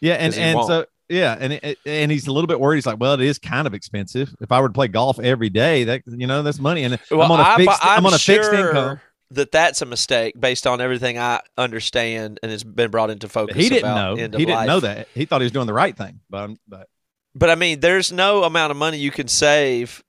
Yeah, 0.00 0.14
and 0.14 0.34
and 0.34 0.64
so 0.66 0.86
yeah, 1.08 1.36
and 1.38 1.76
and 1.84 2.10
he's 2.10 2.26
a 2.26 2.32
little 2.32 2.46
bit 2.46 2.60
worried. 2.60 2.76
He's 2.76 2.86
like, 2.86 3.00
well, 3.00 3.14
it 3.14 3.20
is 3.20 3.38
kind 3.38 3.66
of 3.66 3.74
expensive. 3.74 4.34
If 4.40 4.52
I 4.52 4.60
were 4.60 4.68
to 4.68 4.72
play 4.72 4.88
golf 4.88 5.18
every 5.18 5.50
day, 5.50 5.84
that 5.84 6.02
you 6.06 6.26
know, 6.26 6.42
that's 6.42 6.60
money, 6.60 6.84
and 6.84 6.98
well, 7.10 7.22
I'm 7.22 7.32
on 7.32 7.40
a 7.40 7.56
fixed, 7.56 7.84
I'm, 7.84 7.98
I'm 7.98 8.06
on 8.06 8.14
a 8.14 8.18
sure 8.18 8.36
fixed 8.36 8.52
income. 8.52 9.00
That 9.32 9.52
that's 9.52 9.80
a 9.80 9.86
mistake 9.86 10.38
based 10.38 10.66
on 10.66 10.80
everything 10.80 11.16
I 11.16 11.40
understand 11.56 12.40
and 12.42 12.50
has 12.50 12.64
been 12.64 12.90
brought 12.90 13.10
into 13.10 13.28
focus. 13.28 13.56
He 13.56 13.68
didn't 13.68 13.94
know. 13.94 14.16
He 14.16 14.26
didn't 14.26 14.48
life. 14.48 14.66
know 14.66 14.80
that. 14.80 15.08
He 15.14 15.24
thought 15.24 15.40
he 15.40 15.44
was 15.44 15.52
doing 15.52 15.68
the 15.68 15.72
right 15.72 15.96
thing, 15.96 16.20
but 16.28 16.50
but 16.66 16.88
but 17.34 17.50
I 17.50 17.54
mean, 17.54 17.80
there's 17.80 18.10
no 18.10 18.44
amount 18.44 18.70
of 18.72 18.76
money 18.76 18.98
you 18.98 19.10
can 19.10 19.28
save 19.28 20.02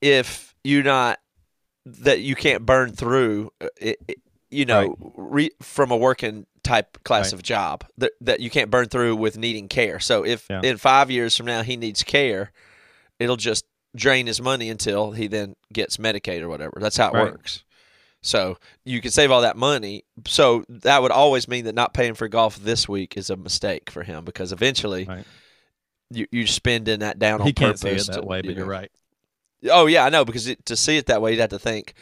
if 0.00 0.54
you're 0.64 0.82
not 0.82 1.18
that 1.86 2.20
you 2.20 2.34
can't 2.34 2.64
burn 2.64 2.92
through. 2.92 3.50
Uh, 3.60 3.68
it, 3.78 3.98
it, 4.08 4.18
you 4.50 4.64
know, 4.64 4.96
right. 4.98 5.12
re, 5.16 5.50
from 5.60 5.90
a 5.90 5.96
working 5.96 6.46
type 6.62 7.02
class 7.04 7.26
right. 7.26 7.32
of 7.34 7.42
job 7.42 7.84
that 7.98 8.12
that 8.20 8.40
you 8.40 8.50
can't 8.50 8.70
burn 8.70 8.88
through 8.88 9.16
with 9.16 9.36
needing 9.36 9.68
care. 9.68 10.00
So 10.00 10.24
if 10.24 10.46
yeah. 10.48 10.60
in 10.62 10.76
five 10.78 11.10
years 11.10 11.36
from 11.36 11.46
now 11.46 11.62
he 11.62 11.76
needs 11.76 12.02
care, 12.02 12.52
it'll 13.18 13.36
just 13.36 13.64
drain 13.94 14.26
his 14.26 14.40
money 14.40 14.70
until 14.70 15.12
he 15.12 15.26
then 15.26 15.54
gets 15.72 15.98
Medicaid 15.98 16.40
or 16.40 16.48
whatever. 16.48 16.78
That's 16.80 16.96
how 16.96 17.10
it 17.10 17.14
right. 17.14 17.32
works. 17.32 17.64
So 18.24 18.56
you 18.84 19.02
can 19.02 19.10
save 19.10 19.30
all 19.30 19.42
that 19.42 19.56
money. 19.56 20.04
So 20.26 20.64
that 20.68 21.02
would 21.02 21.10
always 21.10 21.46
mean 21.46 21.66
that 21.66 21.74
not 21.74 21.92
paying 21.92 22.14
for 22.14 22.26
golf 22.26 22.56
this 22.56 22.88
week 22.88 23.18
is 23.18 23.28
a 23.28 23.36
mistake 23.36 23.90
for 23.90 24.02
him 24.02 24.24
because 24.24 24.50
eventually 24.50 25.04
right. 25.04 25.26
you 26.10 26.26
you 26.32 26.46
spending 26.46 27.00
that 27.00 27.18
down 27.18 27.42
he 27.42 27.48
on 27.48 27.52
can't 27.52 27.80
purpose. 27.80 28.06
See 28.06 28.10
it 28.10 28.14
that 28.14 28.22
to, 28.22 28.26
way, 28.26 28.40
but 28.40 28.56
you 28.56 28.62
are 28.62 28.66
right. 28.66 28.90
Oh 29.70 29.86
yeah, 29.86 30.06
I 30.06 30.08
know 30.08 30.24
because 30.24 30.46
it, 30.46 30.64
to 30.66 30.76
see 30.76 30.96
it 30.96 31.06
that 31.06 31.20
way, 31.20 31.32
you'd 31.32 31.40
have 31.40 31.50
to 31.50 31.58
think 31.58 31.92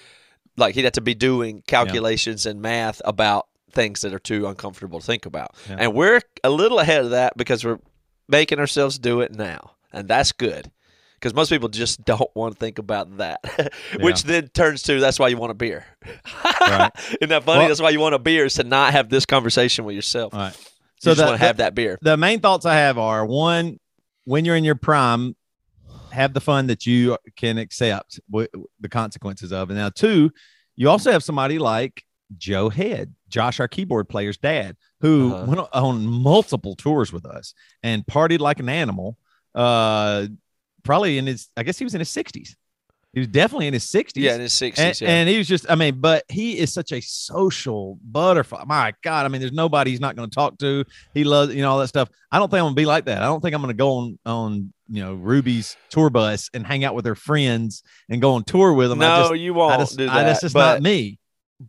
like 0.56 0.76
he'd 0.76 0.84
have 0.84 0.92
to 0.92 1.00
be 1.00 1.14
doing 1.14 1.64
calculations 1.66 2.44
yeah. 2.44 2.52
and 2.52 2.62
math 2.62 3.02
about 3.04 3.48
things 3.72 4.02
that 4.02 4.14
are 4.14 4.20
too 4.20 4.46
uncomfortable 4.46 5.00
to 5.00 5.06
think 5.06 5.26
about. 5.26 5.56
Yeah. 5.68 5.76
And 5.80 5.94
we're 5.94 6.20
a 6.44 6.50
little 6.50 6.78
ahead 6.78 7.04
of 7.04 7.10
that 7.10 7.36
because 7.36 7.64
we're 7.64 7.80
making 8.28 8.60
ourselves 8.60 8.98
do 8.98 9.22
it 9.22 9.32
now. 9.32 9.72
And 9.92 10.06
that's 10.06 10.30
good. 10.30 10.70
Because 11.22 11.34
most 11.34 11.50
people 11.50 11.68
just 11.68 12.04
don't 12.04 12.28
want 12.34 12.54
to 12.54 12.58
think 12.58 12.80
about 12.80 13.18
that, 13.18 13.40
which 14.00 14.24
yeah. 14.24 14.32
then 14.32 14.48
turns 14.48 14.82
to 14.82 14.98
that's 14.98 15.20
why 15.20 15.28
you 15.28 15.36
want 15.36 15.52
a 15.52 15.54
beer. 15.54 15.86
right. 16.60 16.90
Isn't 17.20 17.28
that 17.28 17.44
funny? 17.44 17.60
Well, 17.60 17.68
that's 17.68 17.80
why 17.80 17.90
you 17.90 18.00
want 18.00 18.16
a 18.16 18.18
beer 18.18 18.44
is 18.44 18.54
to 18.54 18.64
not 18.64 18.92
have 18.92 19.08
this 19.08 19.24
conversation 19.24 19.84
with 19.84 19.94
yourself. 19.94 20.34
Right. 20.34 20.52
So 20.98 21.10
you 21.10 21.16
just 21.16 21.24
want 21.24 21.40
to 21.40 21.46
have 21.46 21.58
that 21.58 21.76
beer. 21.76 21.96
The 22.02 22.16
main 22.16 22.40
thoughts 22.40 22.66
I 22.66 22.74
have 22.74 22.98
are 22.98 23.24
one, 23.24 23.78
when 24.24 24.44
you're 24.44 24.56
in 24.56 24.64
your 24.64 24.74
prime, 24.74 25.36
have 26.10 26.34
the 26.34 26.40
fun 26.40 26.66
that 26.66 26.86
you 26.86 27.16
can 27.36 27.56
accept 27.56 28.18
the 28.28 28.88
consequences 28.90 29.52
of. 29.52 29.70
And 29.70 29.78
now, 29.78 29.90
two, 29.90 30.32
you 30.74 30.88
also 30.88 31.12
have 31.12 31.22
somebody 31.22 31.58
like 31.60 32.04
Joe 32.36 32.68
Head, 32.68 33.14
Josh, 33.28 33.60
our 33.60 33.68
keyboard 33.68 34.08
player's 34.08 34.38
dad, 34.38 34.76
who 35.00 35.34
uh-huh. 35.34 35.44
went 35.46 35.68
on 35.72 36.06
multiple 36.06 36.74
tours 36.76 37.12
with 37.12 37.26
us 37.26 37.54
and 37.82 38.04
partied 38.06 38.40
like 38.40 38.60
an 38.60 38.68
animal. 38.68 39.16
Uh, 39.54 40.26
probably 40.82 41.18
in 41.18 41.26
his, 41.26 41.48
I 41.56 41.62
guess 41.62 41.78
he 41.78 41.84
was 41.84 41.94
in 41.94 42.00
his 42.00 42.10
60s. 42.10 42.54
He 43.12 43.20
was 43.20 43.28
definitely 43.28 43.66
in 43.66 43.74
his 43.74 43.84
60s. 43.84 44.12
Yeah, 44.14 44.36
in 44.36 44.40
his 44.40 44.54
60s. 44.54 44.78
And, 44.78 45.00
yeah. 45.00 45.08
and 45.08 45.28
he 45.28 45.36
was 45.36 45.46
just, 45.46 45.70
I 45.70 45.74
mean, 45.74 46.00
but 46.00 46.24
he 46.30 46.58
is 46.58 46.72
such 46.72 46.92
a 46.92 47.00
social 47.02 47.98
butterfly. 48.02 48.64
My 48.66 48.94
God. 49.02 49.26
I 49.26 49.28
mean, 49.28 49.42
there's 49.42 49.52
nobody 49.52 49.90
he's 49.90 50.00
not 50.00 50.16
going 50.16 50.30
to 50.30 50.34
talk 50.34 50.56
to. 50.58 50.84
He 51.12 51.24
loves, 51.24 51.54
you 51.54 51.60
know, 51.60 51.72
all 51.72 51.78
that 51.80 51.88
stuff. 51.88 52.08
I 52.30 52.38
don't 52.38 52.50
think 52.50 52.60
I'm 52.60 52.64
going 52.64 52.74
to 52.74 52.80
be 52.80 52.86
like 52.86 53.04
that. 53.04 53.22
I 53.22 53.26
don't 53.26 53.42
think 53.42 53.54
I'm 53.54 53.60
going 53.60 53.74
to 53.74 53.76
go 53.76 53.90
on, 53.96 54.18
on, 54.24 54.72
you 54.88 55.04
know, 55.04 55.12
Ruby's 55.12 55.76
tour 55.90 56.08
bus 56.08 56.48
and 56.54 56.66
hang 56.66 56.84
out 56.84 56.94
with 56.94 57.04
her 57.04 57.14
friends 57.14 57.82
and 58.08 58.22
go 58.22 58.32
on 58.32 58.44
tour 58.44 58.72
with 58.72 58.88
them. 58.88 59.00
No, 59.00 59.28
just, 59.28 59.40
you 59.40 59.52
won't 59.52 59.74
I 59.74 59.76
just, 59.76 59.98
do 59.98 60.06
that. 60.06 60.16
I, 60.16 60.24
that's 60.24 60.40
just 60.40 60.54
but, 60.54 60.74
not 60.74 60.82
me 60.82 61.18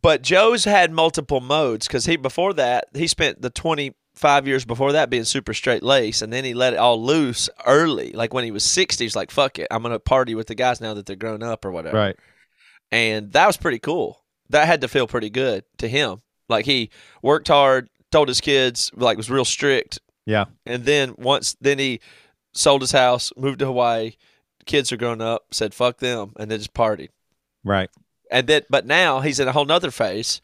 but 0.02 0.24
Joe's 0.24 0.66
had 0.66 0.92
multiple 0.92 1.40
modes 1.40 1.88
because 1.88 2.06
he 2.06 2.16
before 2.16 2.54
that 2.54 2.86
he 2.96 3.06
spent 3.06 3.42
the 3.42 3.50
twenty 3.50 3.94
five 4.16 4.48
years 4.48 4.66
before 4.66 4.94
that 4.94 5.10
being 5.10 5.24
super 5.24 5.54
straight 5.54 5.84
lace, 5.84 6.22
and 6.22 6.32
then 6.32 6.44
he 6.44 6.54
let 6.54 6.74
it 6.74 6.80
all 6.80 7.04
loose 7.04 7.50
early. 7.66 8.12
Like 8.12 8.34
when 8.34 8.44
he 8.44 8.52
was 8.52 8.64
sixty, 8.64 9.06
he's 9.06 9.16
like, 9.16 9.32
"Fuck 9.32 9.60
it, 9.60 9.68
I'm 9.72 9.84
gonna 9.84 10.00
party 10.00 10.36
with 10.36 10.48
the 10.48 10.56
guys 10.56 10.82
now 10.82 10.94
that 10.94 11.06
they're 11.06 11.16
grown 11.16 11.44
up 11.44 11.66
or 11.66 11.72
whatever." 11.72 11.98
Right. 11.98 12.16
And 12.92 13.32
that 13.34 13.48
was 13.48 13.58
pretty 13.58 13.80
cool. 13.80 14.24
That 14.50 14.68
had 14.68 14.82
to 14.82 14.88
feel 14.88 15.08
pretty 15.08 15.30
good 15.30 15.64
to 15.80 15.88
him. 15.88 16.22
Like 16.50 16.66
he 16.66 16.90
worked 17.22 17.48
hard, 17.48 17.90
told 18.12 18.28
his 18.28 18.42
kids, 18.42 18.92
like 18.96 19.18
was 19.18 19.32
real 19.32 19.46
strict. 19.46 20.00
Yeah. 20.26 20.46
And 20.66 20.86
then 20.86 21.16
once, 21.18 21.56
then 21.60 21.80
he 21.80 22.00
sold 22.54 22.82
his 22.82 22.92
house, 22.92 23.34
moved 23.36 23.60
to 23.60 23.66
Hawaii. 23.66 24.14
Kids 24.66 24.92
are 24.92 24.98
grown 24.98 25.22
up, 25.22 25.48
said 25.52 25.74
fuck 25.74 25.98
them, 25.98 26.34
and 26.38 26.50
then 26.50 26.60
just 26.60 26.74
partied. 26.74 27.10
Right 27.64 27.90
and 28.34 28.48
then 28.48 28.64
but 28.70 28.86
now 28.86 29.22
he's 29.22 29.40
in 29.40 29.48
a 29.48 29.52
whole 29.54 29.64
nother 29.64 29.92
phase. 29.92 30.42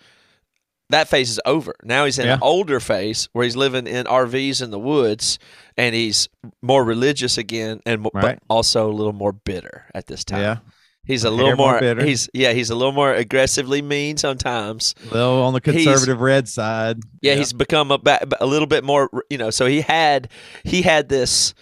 That 0.90 1.08
phase 1.08 1.30
is 1.30 1.40
over. 1.46 1.76
Now 1.84 2.06
he's 2.06 2.18
in 2.18 2.26
yeah. 2.26 2.36
an 2.36 2.40
older 2.42 2.80
phase 2.80 3.30
where 3.34 3.44
he's 3.44 3.56
living 3.56 3.86
in 3.86 4.06
RVs 4.06 4.62
in 4.62 4.72
the 4.72 4.80
woods, 4.80 5.38
and 5.78 5.94
he's 5.94 6.30
more 6.62 6.84
religious 6.84 7.38
again, 7.38 7.80
and 7.86 8.04
right. 8.06 8.12
but 8.14 8.40
also 8.50 8.90
a 8.90 8.94
little 8.94 9.14
more 9.14 9.32
bitter 9.32 9.86
at 9.94 10.08
this 10.08 10.24
time. 10.24 10.42
Yeah. 10.42 10.58
He's 11.06 11.24
a 11.24 11.32
little 11.32 11.56
more, 11.56 11.82
more 11.82 12.04
he's 12.04 12.30
yeah, 12.34 12.54
he's 12.54 12.70
a 12.70 12.76
little 12.76 12.92
more 12.92 13.14
aggressively 13.14 13.82
mean 13.82 14.18
sometimes. 14.18 14.94
A 15.10 15.14
little 15.14 15.42
on 15.42 15.54
the 15.54 15.62
conservative 15.62 16.18
he's, 16.18 16.24
red 16.24 16.48
side. 16.48 17.00
Yeah, 17.22 17.32
yeah, 17.32 17.38
he's 17.40 17.54
become 17.54 17.92
a, 17.92 18.00
a 18.40 18.46
little 18.46 18.68
bit 18.68 18.84
more, 18.84 19.10
you 19.30 19.40
know, 19.40 19.50
so 19.50 19.66
he 19.66 19.82
had 19.82 20.30
he 20.64 20.84
had 20.84 21.10
this 21.10 21.56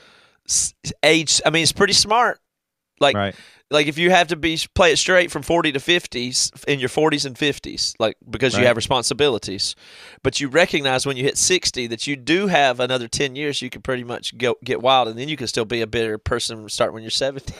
age 1.01 1.41
I 1.45 1.49
mean, 1.49 1.61
he's 1.61 1.71
pretty 1.71 1.93
smart. 1.93 2.39
Like 2.99 3.15
right 3.15 3.35
like 3.69 3.87
if 3.87 3.97
you 3.97 4.09
have 4.11 4.27
to 4.27 4.35
be 4.35 4.57
play 4.73 4.93
it 4.93 4.97
straight 4.97 5.29
from 5.29 5.41
40 5.41 5.73
to 5.73 5.79
50s 5.79 6.63
in 6.65 6.79
your 6.79 6.89
40s 6.89 7.25
and 7.25 7.35
50s 7.35 7.95
like 7.99 8.15
because 8.29 8.53
right. 8.53 8.61
you 8.61 8.67
have 8.67 8.77
responsibilities. 8.77 9.75
But 10.23 10.39
you 10.39 10.47
recognize 10.47 11.05
when 11.05 11.17
you 11.17 11.23
hit 11.23 11.37
60 11.37 11.87
that 11.87 12.07
you 12.07 12.15
do 12.15 12.47
have 12.47 12.79
another 12.79 13.07
10 13.07 13.35
years 13.35 13.61
you 13.61 13.69
can 13.69 13.81
pretty 13.81 14.03
much 14.03 14.37
go 14.37 14.55
get 14.63 14.81
wild 14.81 15.07
and 15.07 15.17
then 15.17 15.27
you 15.27 15.37
can 15.37 15.47
still 15.47 15.65
be 15.65 15.81
a 15.81 15.87
better 15.87 16.17
person 16.17 16.67
start 16.69 16.93
when 16.93 17.03
you're 17.03 17.09
70 17.09 17.53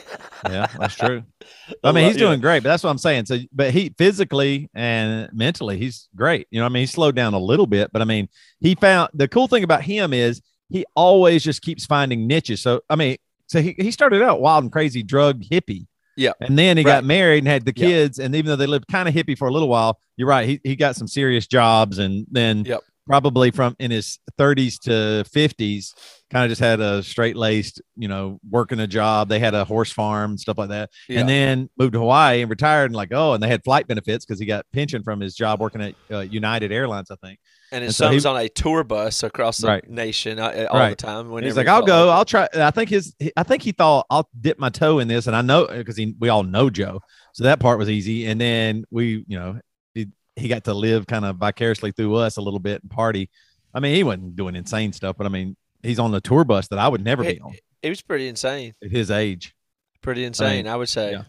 yeah 0.48 0.66
that's 0.78 0.96
true. 0.96 1.22
I 1.84 1.92
mean 1.92 2.06
he's 2.06 2.16
doing 2.16 2.40
great 2.40 2.62
but 2.62 2.70
that's 2.70 2.82
what 2.82 2.90
i'm 2.90 2.98
saying. 2.98 3.26
So 3.26 3.38
but 3.52 3.72
he 3.72 3.94
physically 3.98 4.70
and 4.74 5.28
mentally 5.32 5.78
he's 5.78 6.08
great. 6.16 6.46
You 6.50 6.60
know 6.60 6.66
i 6.66 6.68
mean? 6.68 6.82
He 6.82 6.86
slowed 6.86 7.16
down 7.16 7.34
a 7.34 7.38
little 7.38 7.66
bit 7.66 7.92
but 7.92 8.00
i 8.00 8.04
mean 8.04 8.28
he 8.60 8.74
found 8.74 9.10
the 9.14 9.28
cool 9.28 9.48
thing 9.48 9.64
about 9.64 9.82
him 9.82 10.12
is 10.12 10.40
he 10.70 10.84
always 10.94 11.44
just 11.44 11.62
keeps 11.62 11.84
finding 11.84 12.26
niches. 12.26 12.62
So 12.62 12.80
i 12.88 12.96
mean 12.96 13.18
so 13.46 13.62
he, 13.62 13.74
he 13.78 13.90
started 13.90 14.22
out 14.22 14.40
wild 14.40 14.64
and 14.64 14.72
crazy 14.72 15.02
drug 15.02 15.42
hippie 15.42 15.86
yeah. 16.18 16.32
And 16.40 16.58
then 16.58 16.76
he 16.76 16.82
right. 16.82 16.94
got 16.94 17.04
married 17.04 17.38
and 17.38 17.48
had 17.48 17.64
the 17.64 17.72
kids. 17.72 18.18
And 18.18 18.34
even 18.34 18.46
though 18.46 18.56
they 18.56 18.66
lived 18.66 18.88
kind 18.88 19.08
of 19.08 19.14
hippie 19.14 19.38
for 19.38 19.48
a 19.48 19.52
little 19.52 19.68
while, 19.68 19.98
you're 20.16 20.28
right. 20.28 20.48
He, 20.48 20.60
he 20.64 20.76
got 20.76 20.96
some 20.96 21.06
serious 21.06 21.46
jobs. 21.46 21.98
And 21.98 22.26
then 22.30 22.64
yep. 22.64 22.80
probably 23.06 23.52
from 23.52 23.76
in 23.78 23.92
his 23.92 24.18
30s 24.38 24.80
to 24.80 25.24
50s, 25.30 25.94
kind 26.30 26.44
of 26.44 26.50
just 26.50 26.60
had 26.60 26.80
a 26.80 27.02
straight 27.04 27.36
laced, 27.36 27.80
you 27.96 28.08
know, 28.08 28.40
working 28.50 28.80
a 28.80 28.86
job. 28.88 29.28
They 29.28 29.38
had 29.38 29.54
a 29.54 29.64
horse 29.64 29.92
farm 29.92 30.32
and 30.32 30.40
stuff 30.40 30.58
like 30.58 30.70
that. 30.70 30.90
Yeah. 31.08 31.20
And 31.20 31.28
then 31.28 31.70
moved 31.78 31.92
to 31.92 32.00
Hawaii 32.00 32.42
and 32.42 32.50
retired 32.50 32.86
and 32.86 32.96
like, 32.96 33.12
oh, 33.12 33.34
and 33.34 33.42
they 33.42 33.48
had 33.48 33.62
flight 33.62 33.86
benefits 33.86 34.24
because 34.24 34.40
he 34.40 34.46
got 34.46 34.66
pension 34.72 35.04
from 35.04 35.20
his 35.20 35.36
job 35.36 35.60
working 35.60 35.82
at 35.82 35.94
uh, 36.10 36.20
United 36.20 36.72
Airlines, 36.72 37.12
I 37.12 37.16
think. 37.24 37.38
And 37.70 37.84
his 37.84 38.00
and 38.00 38.08
so 38.08 38.14
was 38.14 38.24
on 38.24 38.36
a 38.36 38.48
tour 38.48 38.82
bus 38.82 39.22
across 39.22 39.58
the 39.58 39.68
right. 39.68 39.90
nation 39.90 40.38
uh, 40.38 40.66
all 40.70 40.78
right. 40.78 40.90
the 40.90 40.96
time. 40.96 41.30
When 41.30 41.44
He's 41.44 41.56
like, 41.56 41.66
I'll 41.66 41.84
go. 41.84 42.06
Like 42.06 42.16
I'll 42.16 42.24
try. 42.24 42.48
I 42.54 42.70
think 42.70 42.88
his. 42.88 43.14
I 43.36 43.42
think 43.42 43.62
he 43.62 43.72
thought 43.72 44.06
I'll 44.08 44.28
dip 44.40 44.58
my 44.58 44.70
toe 44.70 45.00
in 45.00 45.08
this, 45.08 45.26
and 45.26 45.36
I 45.36 45.42
know 45.42 45.66
because 45.66 45.96
he 45.96 46.14
we 46.18 46.30
all 46.30 46.42
know 46.42 46.70
Joe, 46.70 47.00
so 47.34 47.44
that 47.44 47.60
part 47.60 47.78
was 47.78 47.90
easy. 47.90 48.26
And 48.26 48.40
then 48.40 48.84
we, 48.90 49.24
you 49.28 49.38
know, 49.38 49.60
he, 49.94 50.08
he 50.36 50.48
got 50.48 50.64
to 50.64 50.74
live 50.74 51.06
kind 51.06 51.24
of 51.24 51.36
vicariously 51.36 51.92
through 51.92 52.14
us 52.16 52.38
a 52.38 52.40
little 52.40 52.60
bit 52.60 52.82
and 52.82 52.90
party. 52.90 53.28
I 53.74 53.80
mean, 53.80 53.94
he 53.94 54.02
wasn't 54.02 54.34
doing 54.34 54.56
insane 54.56 54.92
stuff, 54.94 55.16
but 55.18 55.26
I 55.26 55.30
mean, 55.30 55.56
he's 55.82 55.98
on 55.98 56.10
the 56.10 56.20
tour 56.20 56.44
bus 56.44 56.68
that 56.68 56.78
I 56.78 56.88
would 56.88 57.04
never 57.04 57.22
it, 57.22 57.36
be 57.36 57.40
on. 57.40 57.54
It 57.82 57.90
was 57.90 58.00
pretty 58.00 58.28
insane 58.28 58.74
at 58.82 58.90
his 58.90 59.10
age. 59.10 59.54
Pretty 60.00 60.24
insane, 60.24 60.48
I, 60.48 60.56
mean, 60.56 60.68
I 60.68 60.76
would 60.76 60.88
say. 60.88 61.12
Yeah. 61.12 61.22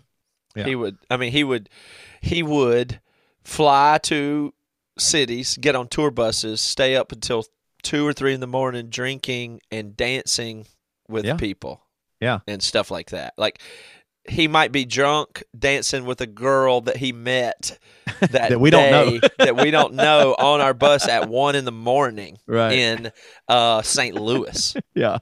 yeah. 0.55 0.63
He 0.65 0.75
would. 0.75 0.97
I 1.09 1.17
mean, 1.17 1.31
he 1.31 1.43
would. 1.43 1.69
He 2.21 2.43
would 2.43 3.01
fly 3.43 3.99
to 4.03 4.53
cities, 4.99 5.57
get 5.57 5.75
on 5.75 5.87
tour 5.87 6.11
buses, 6.11 6.61
stay 6.61 6.95
up 6.95 7.11
until 7.11 7.45
two 7.83 8.05
or 8.05 8.13
three 8.13 8.33
in 8.33 8.39
the 8.39 8.47
morning 8.47 8.89
drinking 8.89 9.61
and 9.71 9.95
dancing 9.95 10.65
with 11.07 11.25
yeah. 11.25 11.35
people. 11.37 11.81
Yeah. 12.21 12.39
and 12.47 12.61
stuff 12.61 12.91
like 12.91 13.11
that. 13.11 13.33
Like 13.37 13.61
he 14.27 14.49
might 14.49 14.73
be 14.73 14.83
drunk 14.83 15.41
dancing 15.57 16.03
with 16.05 16.19
a 16.19 16.27
girl 16.27 16.81
that 16.81 16.97
he 16.97 17.13
met 17.13 17.79
that, 18.19 18.49
That 18.49 18.59
we 18.59 18.69
don't 18.69 18.91
know. 18.91 19.19
that 19.37 19.55
we 19.55 19.71
don't 19.71 19.93
know 19.93 20.35
on 20.37 20.59
our 20.59 20.73
bus 20.73 21.07
at 21.07 21.29
one 21.29 21.55
in 21.55 21.63
the 21.63 21.71
morning 21.71 22.37
Right. 22.45 22.73
in 22.73 23.11
uh, 23.47 23.81
St. 23.83 24.15
Louis. 24.15 24.75
Yeah. 24.93 25.19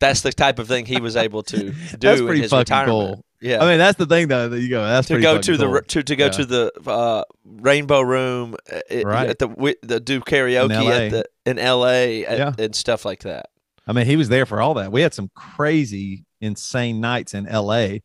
That's 0.00 0.20
the 0.22 0.32
type 0.32 0.58
of 0.58 0.68
thing 0.68 0.86
he 0.86 1.00
was 1.00 1.16
able 1.16 1.42
to 1.44 1.56
do 1.72 1.72
That's 1.98 2.20
in 2.20 2.26
his 2.36 2.52
retirement. 2.52 2.88
cool. 2.88 3.24
Yeah. 3.40 3.62
I 3.62 3.68
mean, 3.68 3.78
that's 3.78 3.96
the 3.98 4.06
thing 4.06 4.28
though. 4.28 4.48
That 4.48 4.60
you 4.60 4.68
go. 4.68 4.82
That's 4.84 5.08
to 5.08 5.20
go 5.20 5.38
to 5.40 5.56
the 5.56 5.64
cool. 5.66 5.74
r- 5.74 5.80
to, 5.82 6.02
to 6.02 6.16
go 6.16 6.24
Yeah. 6.26 6.30
to 6.30 6.44
the 6.44 6.72
uh, 6.86 7.22
Rainbow 7.44 8.00
Room 8.00 8.56
uh, 8.72 8.80
it- 8.90 9.04
Right. 9.06 9.28
at 9.30 9.38
the 9.38 9.76
the 9.82 10.00
do 10.00 10.20
karaoke 10.20 10.70
LA. 10.84 10.90
at 10.90 11.10
the 11.12 11.24
in 11.46 11.58
L.A. 11.58 12.26
at- 12.26 12.38
Yeah. 12.38 12.52
and 12.58 12.74
stuff 12.74 13.04
like 13.04 13.20
that. 13.22 13.46
I 13.86 13.92
mean, 13.92 14.06
he 14.06 14.16
was 14.16 14.28
there 14.28 14.44
for 14.44 14.60
all 14.60 14.74
that. 14.74 14.90
We 14.92 15.00
had 15.02 15.14
some 15.14 15.30
crazy, 15.34 16.24
insane 16.40 17.00
nights 17.00 17.32
in 17.32 17.46
L.A. 17.46 18.02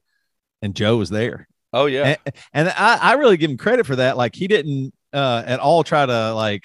and 0.62 0.76
Joe 0.76 0.98
was 0.98 1.10
there. 1.10 1.48
Oh 1.76 1.88
yeah, 1.88 2.15
and, 2.26 2.36
and 2.54 2.69
I, 2.69 3.00
I 3.02 3.13
really 3.13 3.36
give 3.38 3.50
him 3.50 3.58
credit 3.58 3.88
for 3.88 3.96
that. 3.96 4.15
Like 4.15 4.36
he 4.36 4.48
didn't 4.48 4.93
uh, 5.12 5.41
at 5.46 5.60
all 5.60 5.84
try 5.84 6.06
to 6.06 6.34
like 6.36 6.63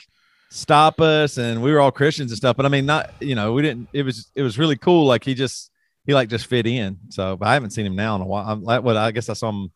stop 0.50 1.00
us, 1.00 1.38
and 1.38 1.62
we 1.62 1.72
were 1.72 1.80
all 1.80 1.90
Christians 1.90 2.30
and 2.30 2.36
stuff. 2.36 2.56
But 2.56 2.66
I 2.66 2.68
mean, 2.68 2.86
not 2.86 3.12
you 3.20 3.34
know, 3.34 3.52
we 3.52 3.62
didn't. 3.62 3.88
It 3.92 4.02
was 4.02 4.30
it 4.34 4.42
was 4.42 4.58
really 4.58 4.76
cool. 4.76 5.06
Like 5.06 5.24
he 5.24 5.34
just 5.34 5.70
he 6.06 6.14
like 6.14 6.28
just 6.28 6.46
fit 6.46 6.66
in. 6.66 6.98
So, 7.10 7.36
but 7.36 7.48
I 7.48 7.54
haven't 7.54 7.70
seen 7.70 7.86
him 7.86 7.96
now 7.96 8.16
in 8.16 8.22
a 8.22 8.26
while. 8.26 8.46
I'm 8.46 8.62
like, 8.62 8.82
what 8.82 8.96
I 8.96 9.10
guess 9.10 9.28
I 9.28 9.34
saw 9.34 9.50
him 9.50 9.70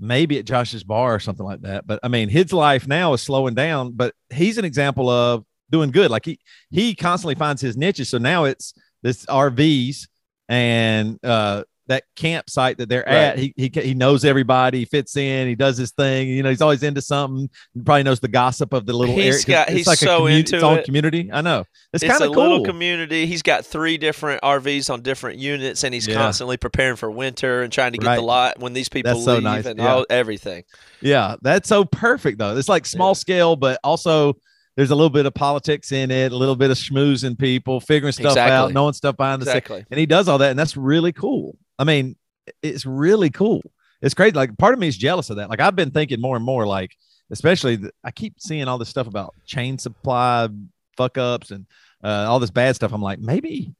maybe 0.00 0.38
at 0.38 0.44
Josh's 0.44 0.84
bar 0.84 1.14
or 1.14 1.20
something 1.20 1.46
like 1.46 1.62
that. 1.62 1.86
But 1.86 2.00
I 2.02 2.08
mean, 2.08 2.28
his 2.28 2.52
life 2.52 2.86
now 2.86 3.12
is 3.12 3.22
slowing 3.22 3.54
down. 3.54 3.92
But 3.92 4.14
he's 4.32 4.58
an 4.58 4.64
example 4.64 5.08
of 5.08 5.44
doing 5.70 5.90
good. 5.90 6.10
Like 6.10 6.24
he 6.24 6.38
he 6.70 6.94
constantly 6.94 7.34
finds 7.34 7.62
his 7.62 7.76
niches. 7.76 8.08
So 8.08 8.18
now 8.18 8.44
it's 8.44 8.74
this 9.02 9.24
RVs 9.26 10.08
and 10.48 11.18
uh 11.24 11.64
that 11.86 12.04
campsite 12.16 12.78
that 12.78 12.88
they're 12.88 13.04
Right. 13.06 13.14
at. 13.14 13.38
He, 13.38 13.52
he 13.56 13.70
he 13.74 13.94
knows 13.94 14.24
everybody. 14.24 14.78
He 14.80 14.84
fits 14.86 15.16
in. 15.16 15.46
He 15.48 15.54
does 15.54 15.76
his 15.76 15.90
thing. 15.92 16.28
You 16.28 16.42
know, 16.42 16.48
he's 16.48 16.62
always 16.62 16.82
into 16.82 17.02
something. 17.02 17.50
He 17.74 17.80
probably 17.82 18.02
knows 18.04 18.20
the 18.20 18.28
gossip 18.28 18.72
of 18.72 18.86
the 18.86 18.92
little 18.94 19.14
He's 19.14 19.46
area. 19.46 19.64
got- 19.66 19.70
he's 19.70 19.86
like 19.86 19.98
so 19.98 20.26
a 20.26 20.30
commu- 20.30 20.38
into 20.40 20.54
its 20.56 20.64
own 20.64 20.78
it. 20.78 20.84
community. 20.86 21.28
I 21.32 21.42
know. 21.42 21.64
It's, 21.92 22.02
kind 22.02 22.22
of 22.22 22.32
cool. 22.32 22.42
little 22.42 22.64
community. 22.64 23.26
He's 23.26 23.42
got 23.42 23.66
three 23.66 23.98
different 23.98 24.40
RVs 24.42 24.88
on 24.90 25.02
different 25.02 25.38
units, 25.38 25.84
and 25.84 25.92
he's 25.92 26.06
Yeah. 26.08 26.14
constantly 26.14 26.56
preparing 26.56 26.96
for 26.96 27.10
winter 27.10 27.62
and 27.62 27.72
trying 27.72 27.92
to 27.92 27.98
get 27.98 28.06
Right. 28.06 28.16
the 28.16 28.22
lot 28.22 28.58
when 28.60 28.72
these 28.72 28.88
people 28.88 29.12
That's 29.12 29.24
so 29.24 29.34
leave 29.34 29.42
nice, 29.42 29.66
and 29.66 29.78
yeah. 29.78 29.92
all 29.94 30.06
everything. 30.08 30.64
Yeah, 31.02 31.36
that's 31.42 31.68
so 31.68 31.84
perfect 31.84 32.38
though. 32.38 32.56
It's 32.56 32.68
like 32.68 32.86
small 32.86 33.10
Yeah. 33.10 33.14
scale, 33.14 33.56
but 33.56 33.78
also 33.84 34.34
there's 34.76 34.90
a 34.90 34.94
little 34.96 35.10
bit 35.10 35.24
of 35.26 35.34
politics 35.34 35.92
in 35.92 36.10
it, 36.10 36.32
a 36.32 36.36
little 36.36 36.56
bit 36.56 36.70
of 36.70 36.76
schmoozing 36.76 37.38
people, 37.38 37.78
figuring 37.78 38.10
stuff 38.12 38.36
out, 38.36 38.72
knowing 38.72 38.92
stuff 38.92 39.16
behind 39.16 39.40
the 39.42 39.46
scenes. 39.46 39.84
And 39.90 40.00
he 40.00 40.06
does 40.06 40.26
all 40.28 40.38
that, 40.38 40.50
and 40.50 40.58
that's 40.58 40.76
really 40.76 41.12
cool. 41.12 41.56
I 41.78 41.84
mean, 41.84 42.16
it's 42.62 42.86
really 42.86 43.30
cool. 43.30 43.62
It's 44.02 44.14
crazy. 44.14 44.32
Like 44.32 44.56
part 44.58 44.74
of 44.74 44.80
me 44.80 44.88
is 44.88 44.96
jealous 44.96 45.30
of 45.30 45.36
that. 45.36 45.48
Like 45.50 45.60
I've 45.60 45.76
been 45.76 45.90
thinking 45.90 46.20
more 46.20 46.36
and 46.36 46.44
more, 46.44 46.66
like, 46.66 46.96
especially 47.30 47.76
the, 47.76 47.90
I 48.04 48.10
keep 48.10 48.40
seeing 48.40 48.68
all 48.68 48.78
this 48.78 48.88
stuff 48.88 49.06
about 49.06 49.34
chain 49.46 49.78
supply 49.78 50.48
fuck 50.96 51.18
ups 51.18 51.50
and 51.50 51.66
uh, 52.02 52.26
all 52.28 52.38
this 52.38 52.50
bad 52.50 52.76
stuff. 52.76 52.92
I'm 52.92 53.02
like, 53.02 53.18
maybe 53.18 53.74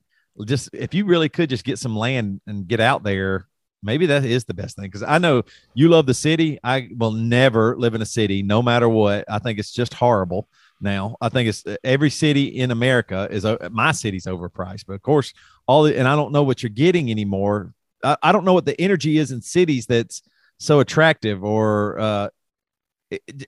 just 0.46 0.70
if 0.72 0.94
you 0.94 1.04
really 1.04 1.28
could 1.28 1.50
just 1.50 1.64
get 1.64 1.78
some 1.78 1.94
land 1.94 2.40
and 2.46 2.66
get 2.66 2.80
out 2.80 3.02
there, 3.02 3.46
maybe 3.82 4.06
that 4.06 4.24
is 4.24 4.44
the 4.44 4.54
best 4.54 4.76
thing. 4.76 4.90
Cause 4.90 5.02
I 5.02 5.18
know 5.18 5.42
you 5.74 5.88
love 5.88 6.06
the 6.06 6.14
city. 6.14 6.58
I 6.64 6.88
will 6.96 7.12
never 7.12 7.76
live 7.76 7.94
in 7.94 8.02
a 8.02 8.06
city, 8.06 8.42
no 8.42 8.62
matter 8.62 8.88
what. 8.88 9.24
I 9.28 9.38
think 9.38 9.58
it's 9.58 9.72
just 9.72 9.94
horrible 9.94 10.48
now. 10.80 11.16
I 11.20 11.28
think 11.28 11.48
it's 11.48 11.64
every 11.84 12.10
city 12.10 12.44
in 12.44 12.70
America 12.70 13.28
is 13.30 13.44
uh, 13.44 13.68
my 13.70 13.92
city's 13.92 14.24
overpriced, 14.24 14.86
but 14.86 14.94
of 14.94 15.02
course, 15.02 15.34
all 15.66 15.84
the, 15.84 15.96
and 15.96 16.08
I 16.08 16.16
don't 16.16 16.32
know 16.32 16.42
what 16.42 16.62
you're 16.62 16.70
getting 16.70 17.10
anymore. 17.10 17.74
I, 18.04 18.32
don't 18.32 18.44
know 18.44 18.52
what 18.52 18.66
the 18.66 18.80
energy 18.80 19.18
is 19.18 19.30
in 19.30 19.40
cities 19.40 19.86
that's 19.86 20.22
so 20.58 20.80
attractive 20.80 21.42
or, 21.42 21.98
uh, 21.98 22.28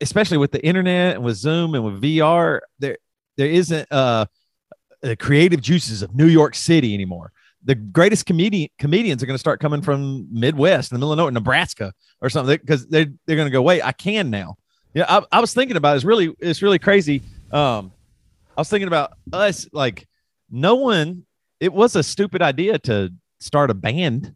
especially 0.01 0.38
with 0.38 0.53
the 0.53 0.64
internet 0.64 1.16
and 1.16 1.25
with 1.25 1.37
Zoom 1.37 1.75
and 1.75 1.85
with 1.85 2.03
VR, 2.03 2.61
there, 2.79 2.97
there 3.37 3.49
isn't, 3.49 3.90
uh, 3.92 4.27
the 5.03 5.16
creative 5.16 5.61
juices 5.61 6.03
of 6.03 6.14
New 6.14 6.27
York 6.27 6.55
City 6.55 6.95
anymore. 6.95 7.33
The 7.64 7.75
greatest 7.75 8.27
comedian 8.27 8.69
comedians 8.79 9.23
are 9.23 9.27
going 9.27 9.35
to 9.35 9.38
start 9.38 9.61
coming 9.61 9.83
from 9.83 10.29
Midwest, 10.31 10.92
in 10.92 10.95
the 10.95 10.99
middle 10.99 11.12
of 11.12 11.19
nowhere, 11.19 11.33
Nebraska 11.33 11.92
or 12.21 12.31
something, 12.31 12.59
because 12.61 12.87
they're 12.87 13.07
they're 13.27 13.37
going 13.37 13.47
to 13.47 13.53
go. 13.53 13.61
Wait, 13.62 13.83
I 13.83 13.90
can 13.90 14.31
now. 14.31 14.57
Yeah, 14.95 15.05
I, 15.09 15.23
I 15.33 15.40
was 15.40 15.53
thinking 15.53 15.77
about 15.77 15.95
it. 15.95 15.97
it's 15.97 16.05
really 16.05 16.35
it's 16.38 16.62
really 16.62 16.79
crazy. 16.79 17.23
Um, 17.51 17.92
I 18.57 18.61
was 18.61 18.71
thinking 18.71 18.87
about 18.87 19.14
us 19.33 19.69
like 19.73 20.07
no 20.49 20.77
one. 20.77 21.25
It 21.59 21.73
was 21.73 21.97
a 21.97 22.03
stupid 22.03 22.40
idea 22.40 22.79
to 22.81 23.12
start 23.40 23.71
a 23.71 23.75
band 23.75 24.36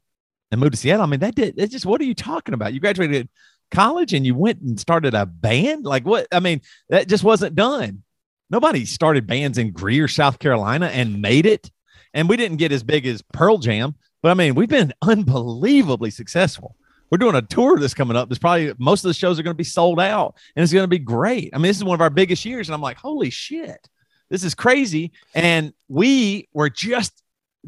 and 0.50 0.60
move 0.60 0.72
to 0.72 0.76
Seattle. 0.76 1.04
I 1.04 1.06
mean, 1.06 1.20
that 1.20 1.34
did. 1.34 1.54
It's 1.56 1.72
just 1.72 1.86
what 1.86 2.00
are 2.00 2.04
you 2.04 2.14
talking 2.14 2.54
about? 2.54 2.72
You 2.72 2.80
graduated 2.80 3.28
college 3.70 4.12
and 4.12 4.26
you 4.26 4.34
went 4.34 4.60
and 4.60 4.78
started 4.78 5.14
a 5.14 5.26
band. 5.26 5.84
Like 5.84 6.04
what? 6.04 6.26
I 6.32 6.40
mean, 6.40 6.60
that 6.88 7.08
just 7.08 7.24
wasn't 7.24 7.54
done. 7.54 8.02
Nobody 8.50 8.84
started 8.84 9.26
bands 9.26 9.58
in 9.58 9.70
Greer, 9.70 10.08
South 10.08 10.38
Carolina, 10.38 10.86
and 10.86 11.22
made 11.22 11.46
it. 11.46 11.70
And 12.12 12.28
we 12.28 12.36
didn't 12.36 12.56
get 12.56 12.72
as 12.72 12.82
big 12.82 13.06
as 13.06 13.22
Pearl 13.32 13.58
Jam, 13.58 13.94
but 14.22 14.30
I 14.30 14.34
mean, 14.34 14.54
we've 14.56 14.68
been 14.68 14.92
unbelievably 15.02 16.10
successful. 16.10 16.74
We're 17.10 17.18
doing 17.18 17.34
a 17.34 17.42
tour 17.42 17.78
that's 17.78 17.94
coming 17.94 18.16
up. 18.16 18.28
There's 18.28 18.38
probably 18.38 18.72
most 18.78 19.04
of 19.04 19.08
the 19.08 19.14
shows 19.14 19.38
are 19.38 19.42
going 19.42 19.54
to 19.54 19.58
be 19.58 19.64
sold 19.64 20.00
out, 20.00 20.36
and 20.54 20.62
it's 20.62 20.72
going 20.72 20.84
to 20.84 20.88
be 20.88 20.98
great. 20.98 21.50
I 21.52 21.58
mean, 21.58 21.68
this 21.68 21.76
is 21.76 21.84
one 21.84 21.94
of 21.94 22.00
our 22.00 22.10
biggest 22.10 22.44
years, 22.44 22.68
and 22.68 22.74
I'm 22.74 22.80
like, 22.80 22.96
holy 22.96 23.30
shit, 23.30 23.88
this 24.30 24.44
is 24.44 24.54
crazy. 24.54 25.12
And 25.34 25.72
we 25.88 26.48
were 26.52 26.70
just 26.70 27.22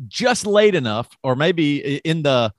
just 0.09 0.47
late 0.47 0.75
enough, 0.75 1.09
or 1.23 1.37
maybe 1.37 1.97
in 1.99 2.23
the 2.23 2.53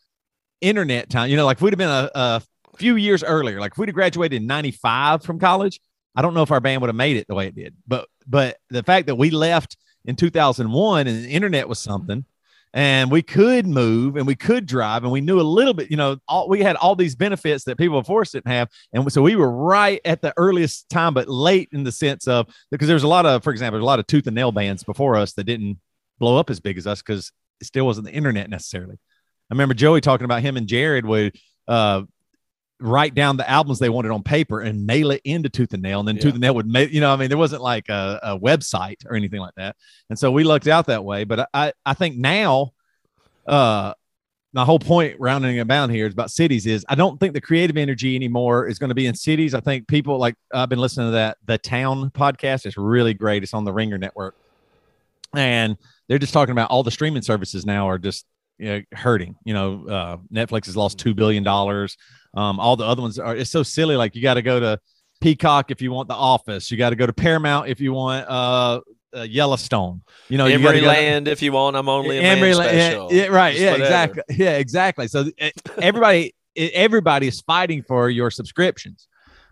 internet 0.63 1.09
time, 1.09 1.29
you 1.29 1.35
know, 1.35 1.45
like 1.45 1.61
we'd 1.61 1.73
have 1.73 1.77
been 1.77 1.89
a, 1.89 2.09
a 2.15 2.41
few 2.77 2.95
years 2.95 3.23
earlier, 3.23 3.59
like 3.59 3.73
if 3.73 3.77
we'd 3.77 3.89
have 3.89 3.95
graduated 3.95 4.41
in 4.41 4.47
95 4.47 5.23
from 5.23 5.39
college, 5.39 5.79
I 6.15 6.21
don't 6.21 6.33
know 6.33 6.43
if 6.43 6.51
our 6.51 6.59
band 6.59 6.81
would 6.81 6.89
have 6.89 6.95
made 6.95 7.17
it 7.17 7.27
the 7.27 7.35
way 7.35 7.47
it 7.47 7.55
did. 7.55 7.75
But 7.87 8.07
but 8.25 8.57
the 8.69 8.83
fact 8.83 9.07
that 9.07 9.15
we 9.15 9.29
left 9.29 9.77
in 10.05 10.15
2001 10.15 11.07
and 11.07 11.25
the 11.25 11.29
internet 11.29 11.67
was 11.67 11.79
something 11.79 12.25
and 12.73 13.11
we 13.11 13.21
could 13.21 13.67
move 13.67 14.15
and 14.15 14.25
we 14.25 14.35
could 14.35 14.65
drive 14.65 15.03
and 15.03 15.11
we 15.11 15.21
knew 15.21 15.39
a 15.39 15.43
little 15.43 15.73
bit, 15.73 15.91
you 15.91 15.97
know, 15.97 16.17
all, 16.27 16.49
we 16.49 16.61
had 16.61 16.75
all 16.77 16.95
these 16.95 17.15
benefits 17.15 17.65
that 17.65 17.77
people 17.77 18.01
before 18.01 18.21
us 18.21 18.31
didn't 18.31 18.47
have. 18.47 18.69
And 18.93 19.11
so 19.11 19.21
we 19.21 19.35
were 19.35 19.51
right 19.51 20.01
at 20.05 20.21
the 20.21 20.33
earliest 20.37 20.89
time, 20.89 21.13
but 21.13 21.27
late 21.27 21.69
in 21.71 21.83
the 21.83 21.91
sense 21.91 22.27
of 22.27 22.47
because 22.71 22.87
there's 22.87 23.03
a 23.03 23.07
lot 23.07 23.25
of, 23.25 23.43
for 23.43 23.51
example, 23.51 23.79
a 23.79 23.83
lot 23.83 23.99
of 23.99 24.07
tooth 24.07 24.25
and 24.25 24.35
nail 24.35 24.51
bands 24.51 24.83
before 24.83 25.15
us 25.15 25.33
that 25.33 25.43
didn't 25.43 25.79
blow 26.19 26.37
up 26.37 26.49
as 26.49 26.59
big 26.59 26.77
as 26.77 26.87
us 26.87 27.01
because 27.01 27.31
it 27.61 27.67
still 27.67 27.85
wasn't 27.85 28.07
the 28.07 28.13
internet 28.13 28.49
necessarily. 28.49 28.97
I 29.53 29.55
remember 29.55 29.75
Joey 29.75 30.01
talking 30.01 30.25
about 30.25 30.41
him 30.41 30.57
and 30.57 30.65
Jared 30.65 31.05
would 31.05 31.37
uh, 31.67 32.01
write 32.79 33.13
down 33.13 33.37
the 33.37 33.47
albums 33.47 33.77
they 33.77 33.87
wanted 33.87 34.09
on 34.09 34.23
paper 34.23 34.61
and 34.61 34.87
mail 34.87 35.11
it 35.11 35.21
into 35.23 35.47
Tooth 35.47 35.73
and 35.73 35.83
Nail, 35.83 35.99
and 35.99 36.07
then 36.07 36.15
Yeah. 36.15 36.23
Tooth 36.23 36.33
and 36.33 36.41
Nail 36.41 36.55
would 36.55 36.65
make 36.65 36.91
you 36.91 37.01
know. 37.01 37.13
I 37.13 37.17
mean, 37.17 37.29
there 37.29 37.37
wasn't 37.37 37.61
like 37.61 37.87
a, 37.87 38.19
a 38.23 38.39
website 38.39 39.05
or 39.05 39.15
anything 39.15 39.39
like 39.39 39.53
that, 39.57 39.75
and 40.09 40.17
so 40.17 40.31
we 40.31 40.43
lucked 40.43 40.67
out 40.67 40.87
that 40.87 41.05
way. 41.05 41.23
But 41.23 41.49
I 41.53 41.71
I 41.85 41.93
think 41.93 42.17
now, 42.17 42.71
uh, 43.45 43.93
my 44.53 44.65
whole 44.65 44.79
point 44.79 45.17
rounding 45.19 45.59
about 45.59 45.91
here 45.91 46.07
is 46.07 46.13
about 46.13 46.31
cities 46.31 46.65
is 46.65 46.83
I 46.89 46.95
don't 46.95 47.19
think 47.19 47.35
the 47.35 47.41
creative 47.41 47.77
energy 47.77 48.15
anymore 48.15 48.67
is 48.67 48.79
going 48.79 48.89
to 48.89 48.95
be 48.95 49.05
in 49.05 49.13
cities. 49.13 49.53
I 49.53 49.59
think 49.59 49.87
people 49.87 50.17
like 50.17 50.33
I've 50.51 50.69
been 50.69 50.79
listening 50.79 51.09
to 51.09 51.11
that 51.11 51.37
the 51.45 51.59
Town 51.59 52.09
podcast. 52.09 52.65
It's 52.65 52.75
really 52.75 53.13
great. 53.13 53.43
It's 53.43 53.53
on 53.53 53.65
the 53.65 53.73
Ringer 53.73 53.99
Network, 53.99 54.35
and 55.35 55.77
they're 56.07 56.17
just 56.17 56.33
talking 56.33 56.53
about 56.53 56.71
all 56.71 56.81
the 56.81 56.89
streaming 56.89 57.21
services 57.21 57.67
now 57.67 57.87
are 57.87 57.99
just 57.99 58.25
you 58.63 58.69
know, 58.69 58.81
hurting. 58.93 59.35
You 59.43 59.53
know, 59.53 59.87
uh, 59.87 60.17
Netflix 60.33 60.65
has 60.67 60.77
lost 60.77 60.97
two 60.97 61.13
billion 61.13 61.43
dollars. 61.43 61.97
Um, 62.33 62.59
all 62.59 62.75
the 62.75 62.85
other 62.85 63.01
ones 63.01 63.19
are. 63.19 63.35
It's 63.35 63.51
so 63.51 63.63
silly. 63.63 63.95
Like 63.95 64.15
you 64.15 64.21
got 64.21 64.35
to 64.35 64.41
go 64.41 64.59
to 64.59 64.79
Peacock 65.21 65.71
if 65.71 65.81
you 65.81 65.91
want 65.91 66.07
The 66.07 66.15
Office. 66.15 66.71
You 66.71 66.77
got 66.77 66.91
to 66.91 66.95
go 66.95 67.05
to 67.05 67.13
Paramount 67.13 67.67
if 67.67 67.79
you 67.79 67.93
want 67.93 68.27
uh, 68.27 68.81
uh 69.15 69.21
Yellowstone. 69.21 70.01
You 70.29 70.37
know, 70.37 70.45
you 70.45 70.55
Emery 70.55 70.81
go- 70.81 70.87
Land, 70.87 71.27
if 71.27 71.41
you 71.41 71.51
want, 71.51 71.75
I'm 71.75 71.89
only 71.89 72.17
a 72.17 72.21
Emery 72.21 72.49
man 72.51 72.57
La- 72.57 72.63
special. 72.63 73.13
Yeah, 73.13 73.23
yeah, 73.23 73.27
right. 73.29 73.51
Just 73.51 73.63
Yeah, 73.63 73.71
whatever. 73.71 73.85
exactly. 73.85 74.35
Yeah, 74.37 74.57
exactly. 74.57 75.07
So 75.07 75.25
eh, 75.37 75.51
everybody, 75.81 76.33
eh, 76.55 76.69
everybody 76.73 77.27
is 77.27 77.41
fighting 77.41 77.83
for 77.83 78.09
your 78.09 78.31
subscriptions. 78.31 79.07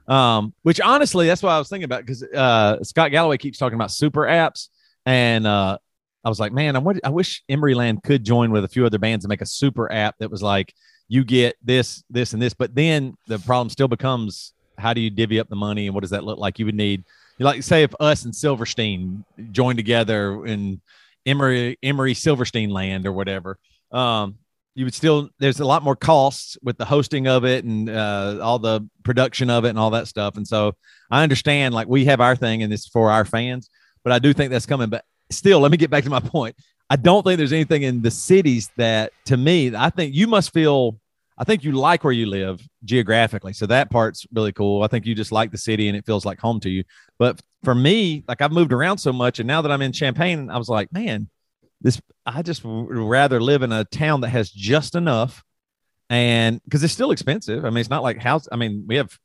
Um, 0.07 0.53
which 0.63 0.81
honestly, 0.81 1.27
that's 1.27 1.43
what 1.43 1.51
I 1.51 1.59
was 1.59 1.69
thinking 1.69 1.85
about 1.85 2.01
because 2.01 2.23
uh, 2.23 2.83
Scott 2.83 3.11
Galloway 3.11 3.37
keeps 3.37 3.57
talking 3.57 3.75
about 3.75 3.91
super 3.91 4.21
apps, 4.21 4.69
and 5.05 5.45
uh, 5.45 5.77
I 6.23 6.29
was 6.29 6.39
like, 6.39 6.51
man, 6.51 6.75
I, 6.75 7.09
wish 7.09 7.43
Emery 7.49 7.73
Land 7.73 8.03
could 8.03 8.23
join 8.23 8.51
with 8.51 8.63
a 8.63 8.67
few 8.67 8.85
other 8.85 8.99
bands 8.99 9.25
and 9.25 9.29
make 9.29 9.41
a 9.41 9.45
super 9.45 9.91
app 9.91 10.15
that 10.19 10.29
was 10.29 10.43
like, 10.43 10.73
you 11.07 11.23
get 11.23 11.55
this, 11.63 12.03
this, 12.09 12.33
and 12.33 12.41
this. 12.41 12.53
But 12.53 12.75
then 12.75 13.17
the 13.27 13.39
problem 13.39 13.69
still 13.69 13.87
becomes, 13.87 14.53
how 14.77 14.93
do 14.93 15.01
you 15.01 15.09
divvy 15.09 15.39
up 15.39 15.49
the 15.49 15.55
money, 15.55 15.87
and 15.87 15.95
what 15.95 16.01
does 16.01 16.11
that 16.11 16.23
look 16.23 16.37
like? 16.37 16.59
You 16.59 16.65
would 16.65 16.75
need, 16.75 17.03
like 17.39 17.63
say, 17.63 17.83
if 17.83 17.93
us 17.99 18.23
and 18.25 18.35
Silverstein 18.35 19.25
joined 19.51 19.77
together 19.77 20.45
in 20.45 20.79
Emery 21.25 21.77
Emery 21.83 22.13
Silverstein 22.13 22.69
land 22.69 23.05
or 23.05 23.11
whatever. 23.11 23.57
Um, 23.91 24.37
you 24.73 24.85
would 24.85 24.93
still 24.93 25.29
there's 25.39 25.59
a 25.59 25.65
lot 25.65 25.83
more 25.83 25.95
costs 25.95 26.57
with 26.63 26.77
the 26.77 26.85
hosting 26.85 27.27
of 27.27 27.43
it 27.43 27.65
and 27.65 27.89
uh, 27.89 28.39
all 28.41 28.57
the 28.57 28.87
production 29.03 29.49
of 29.49 29.65
it 29.65 29.69
and 29.69 29.79
all 29.79 29.91
that 29.91 30.07
stuff. 30.07 30.37
And 30.37 30.47
so 30.47 30.75
I 31.09 31.23
understand 31.23 31.73
like 31.73 31.87
we 31.87 32.05
have 32.05 32.21
our 32.21 32.35
thing 32.35 32.63
and 32.63 32.71
it's 32.71 32.87
for 32.87 33.11
our 33.11 33.25
fans, 33.25 33.69
but 34.03 34.13
I 34.13 34.19
do 34.19 34.33
think 34.33 34.51
that's 34.51 34.65
coming. 34.65 34.89
But 34.89 35.03
still, 35.33 35.59
let 35.59 35.71
me 35.71 35.77
get 35.77 35.89
back 35.89 36.03
to 36.03 36.09
my 36.09 36.19
point. 36.19 36.55
I 36.89 36.95
don't 36.97 37.23
think 37.23 37.37
there's 37.37 37.53
anything 37.53 37.83
in 37.83 38.01
the 38.01 38.11
cities 38.11 38.69
that, 38.77 39.13
to 39.25 39.37
me, 39.37 39.73
I 39.75 39.89
think 39.89 40.13
you 40.13 40.27
must 40.27 40.53
feel. 40.53 40.99
I 41.37 41.43
think 41.43 41.63
you 41.63 41.71
like 41.71 42.03
where 42.03 42.13
you 42.13 42.27
live 42.27 42.61
geographically, 42.83 43.53
so 43.53 43.65
that 43.65 43.89
part's 43.89 44.27
really 44.31 44.51
cool. 44.51 44.83
I 44.83 44.87
think 44.87 45.05
you 45.05 45.15
just 45.15 45.31
like 45.31 45.51
the 45.51 45.57
city 45.57 45.87
and 45.87 45.97
it 45.97 46.05
feels 46.05 46.23
like 46.23 46.39
home 46.39 46.59
to 46.59 46.69
you. 46.69 46.83
But 47.17 47.41
for 47.63 47.73
me, 47.73 48.23
like 48.27 48.41
I've 48.41 48.51
moved 48.51 48.73
around 48.73 48.99
so 48.99 49.11
much, 49.11 49.39
and 49.39 49.47
now 49.47 49.61
that 49.61 49.71
I'm 49.71 49.81
in 49.81 49.91
Champaign, 49.91 50.51
I 50.51 50.57
was 50.57 50.69
like, 50.69 50.91
man, 50.93 51.29
this 51.79 51.99
I 52.25 52.41
just 52.43 52.63
would 52.63 52.95
rather 52.95 53.41
live 53.41 53.63
in 53.63 53.71
a 53.71 53.85
town 53.85 54.21
that 54.21 54.29
has 54.29 54.51
just 54.51 54.93
enough, 54.93 55.43
and 56.09 56.61
because 56.63 56.83
it's 56.83 56.93
still 56.93 57.11
expensive. 57.11 57.65
I 57.65 57.69
mean, 57.69 57.79
it's 57.79 57.89
not 57.89 58.03
like 58.03 58.21
house. 58.21 58.47
I 58.51 58.57
mean, 58.57 58.83
we 58.85 58.97
have 58.97 59.17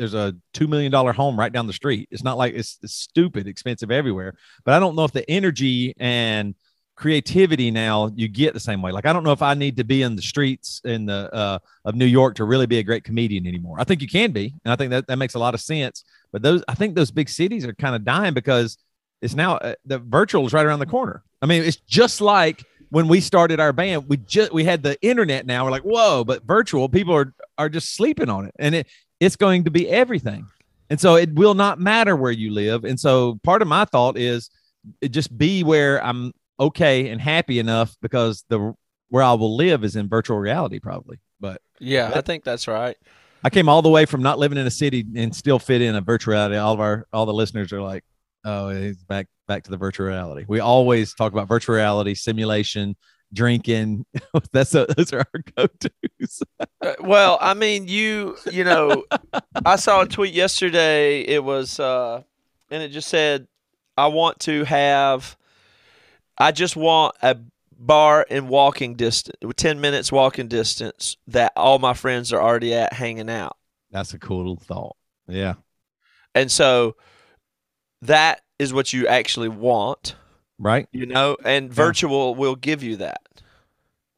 there's 0.00 0.14
a 0.14 0.34
two 0.54 0.66
million 0.66 0.90
dollar 0.90 1.12
home 1.12 1.38
right 1.38 1.52
down 1.52 1.66
the 1.66 1.74
street. 1.74 2.08
It's 2.10 2.24
not 2.24 2.38
like 2.38 2.54
it's, 2.54 2.78
it's 2.82 2.94
stupid 2.94 3.46
expensive 3.46 3.90
everywhere. 3.90 4.34
But 4.64 4.72
I 4.72 4.80
don't 4.80 4.96
know 4.96 5.04
if 5.04 5.12
the 5.12 5.30
energy 5.30 5.94
and 5.98 6.54
creativity 6.96 7.70
now 7.70 8.10
you 8.14 8.26
get 8.26 8.54
the 8.54 8.60
same 8.60 8.80
way. 8.80 8.92
Like 8.92 9.04
I 9.04 9.12
don't 9.12 9.24
know 9.24 9.32
if 9.32 9.42
I 9.42 9.52
need 9.52 9.76
to 9.76 9.84
be 9.84 10.00
in 10.00 10.16
the 10.16 10.22
streets 10.22 10.80
in 10.86 11.04
the 11.04 11.32
uh, 11.34 11.58
of 11.84 11.96
New 11.96 12.06
York 12.06 12.36
to 12.36 12.44
really 12.44 12.66
be 12.66 12.78
a 12.78 12.82
great 12.82 13.04
comedian 13.04 13.46
anymore. 13.46 13.76
I 13.78 13.84
think 13.84 14.00
you 14.00 14.08
can 14.08 14.32
be, 14.32 14.54
and 14.64 14.72
I 14.72 14.76
think 14.76 14.90
that 14.90 15.06
that 15.06 15.16
makes 15.16 15.34
a 15.34 15.38
lot 15.38 15.52
of 15.52 15.60
sense. 15.60 16.02
But 16.32 16.40
those 16.40 16.64
I 16.66 16.74
think 16.74 16.94
those 16.94 17.10
big 17.10 17.28
cities 17.28 17.66
are 17.66 17.74
kind 17.74 17.94
of 17.94 18.02
dying 18.02 18.32
because 18.32 18.78
it's 19.20 19.34
now 19.34 19.56
uh, 19.56 19.74
the 19.84 19.98
virtual 19.98 20.46
is 20.46 20.54
right 20.54 20.64
around 20.64 20.78
the 20.78 20.86
corner. 20.86 21.22
I 21.42 21.46
mean, 21.46 21.62
it's 21.62 21.76
just 21.76 22.22
like 22.22 22.64
when 22.88 23.06
we 23.06 23.20
started 23.20 23.60
our 23.60 23.74
band, 23.74 24.08
we 24.08 24.16
just 24.16 24.50
we 24.50 24.64
had 24.64 24.82
the 24.82 24.98
internet 25.02 25.44
now. 25.44 25.66
We're 25.66 25.70
like, 25.70 25.82
whoa, 25.82 26.24
but 26.24 26.44
virtual 26.44 26.88
people 26.88 27.14
are 27.14 27.34
are 27.58 27.68
just 27.68 27.94
sleeping 27.94 28.30
on 28.30 28.46
it, 28.46 28.54
and 28.58 28.74
it 28.74 28.86
it's 29.20 29.36
going 29.36 29.64
to 29.64 29.70
be 29.70 29.88
everything. 29.88 30.46
And 30.88 30.98
so 30.98 31.14
it 31.14 31.32
will 31.34 31.54
not 31.54 31.78
matter 31.78 32.16
where 32.16 32.32
you 32.32 32.50
live. 32.50 32.84
And 32.84 32.98
so 32.98 33.38
part 33.44 33.62
of 33.62 33.68
my 33.68 33.84
thought 33.84 34.18
is 34.18 34.50
just 35.08 35.36
be 35.36 35.62
where 35.62 36.02
I'm 36.04 36.32
okay 36.58 37.08
and 37.10 37.20
happy 37.20 37.58
enough 37.58 37.96
because 38.02 38.44
the 38.48 38.74
where 39.08 39.22
I 39.22 39.32
will 39.34 39.56
live 39.56 39.84
is 39.84 39.96
in 39.96 40.08
virtual 40.08 40.38
reality 40.38 40.80
probably. 40.80 41.20
But 41.38 41.60
yeah, 41.78 42.10
I 42.14 42.20
think 42.22 42.44
that's 42.44 42.66
right. 42.66 42.96
I 43.42 43.50
came 43.50 43.68
all 43.68 43.82
the 43.82 43.88
way 43.88 44.04
from 44.04 44.22
not 44.22 44.38
living 44.38 44.58
in 44.58 44.66
a 44.66 44.70
city 44.70 45.04
and 45.16 45.34
still 45.34 45.58
fit 45.58 45.80
in 45.80 45.94
a 45.94 46.00
virtual 46.00 46.32
reality. 46.32 46.56
All 46.56 46.74
of 46.74 46.80
our 46.80 47.06
all 47.12 47.26
the 47.26 47.32
listeners 47.32 47.72
are 47.72 47.80
like, 47.80 48.04
oh, 48.44 48.70
he's 48.70 49.02
back 49.04 49.28
back 49.46 49.64
to 49.64 49.70
the 49.70 49.76
virtual 49.76 50.06
reality. 50.06 50.44
We 50.48 50.60
always 50.60 51.14
talk 51.14 51.32
about 51.32 51.48
virtual 51.48 51.76
reality, 51.76 52.14
simulation, 52.14 52.96
drinking. 53.32 54.06
That's 54.52 54.74
a, 54.74 54.86
those 54.96 55.12
are 55.12 55.24
our 55.34 55.42
go-tos. 55.56 56.42
uh, 56.80 56.94
well, 57.00 57.38
I 57.40 57.54
mean, 57.54 57.88
you 57.88 58.36
you 58.50 58.64
know, 58.64 59.04
I 59.64 59.76
saw 59.76 60.02
a 60.02 60.06
tweet 60.06 60.34
yesterday. 60.34 61.20
It 61.22 61.42
was 61.44 61.80
uh, 61.80 62.22
and 62.70 62.82
it 62.82 62.88
just 62.88 63.08
said, 63.08 63.46
"I 63.96 64.08
want 64.08 64.40
to 64.40 64.64
have, 64.64 65.36
I 66.38 66.52
just 66.52 66.76
want 66.76 67.16
a 67.22 67.38
bar 67.78 68.26
in 68.28 68.48
walking 68.48 68.94
distance, 68.94 69.36
ten 69.56 69.80
minutes 69.80 70.12
walking 70.12 70.48
distance 70.48 71.16
that 71.28 71.52
all 71.56 71.78
my 71.78 71.94
friends 71.94 72.32
are 72.32 72.42
already 72.42 72.74
at 72.74 72.92
hanging 72.92 73.30
out." 73.30 73.56
That's 73.90 74.14
a 74.14 74.18
cool 74.18 74.38
little 74.38 74.56
thought. 74.56 74.96
Yeah, 75.26 75.54
and 76.34 76.50
so 76.50 76.96
that 78.02 78.42
is 78.58 78.72
what 78.72 78.92
you 78.92 79.06
actually 79.06 79.48
want 79.48 80.16
right? 80.60 80.86
You 80.92 81.06
know, 81.06 81.36
and 81.44 81.72
virtual 81.72 82.32
yeah. 82.32 82.38
will 82.38 82.54
give 82.54 82.82
you 82.82 82.96
that. 82.96 83.22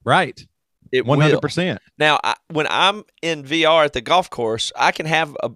Right. 0.05 0.45
It 0.91 1.07
100%. 1.07 1.79
Now, 1.97 2.19
I, 2.23 2.35
when 2.49 2.67
I'm 2.69 3.05
in 3.23 3.45
VR 3.45 3.87
at 3.87 3.95
the 3.95 4.03
golf 4.03 4.29
course, 4.29 4.73
I 4.77 4.93
can 4.93 5.07
have 5.07 5.37
a 5.43 5.51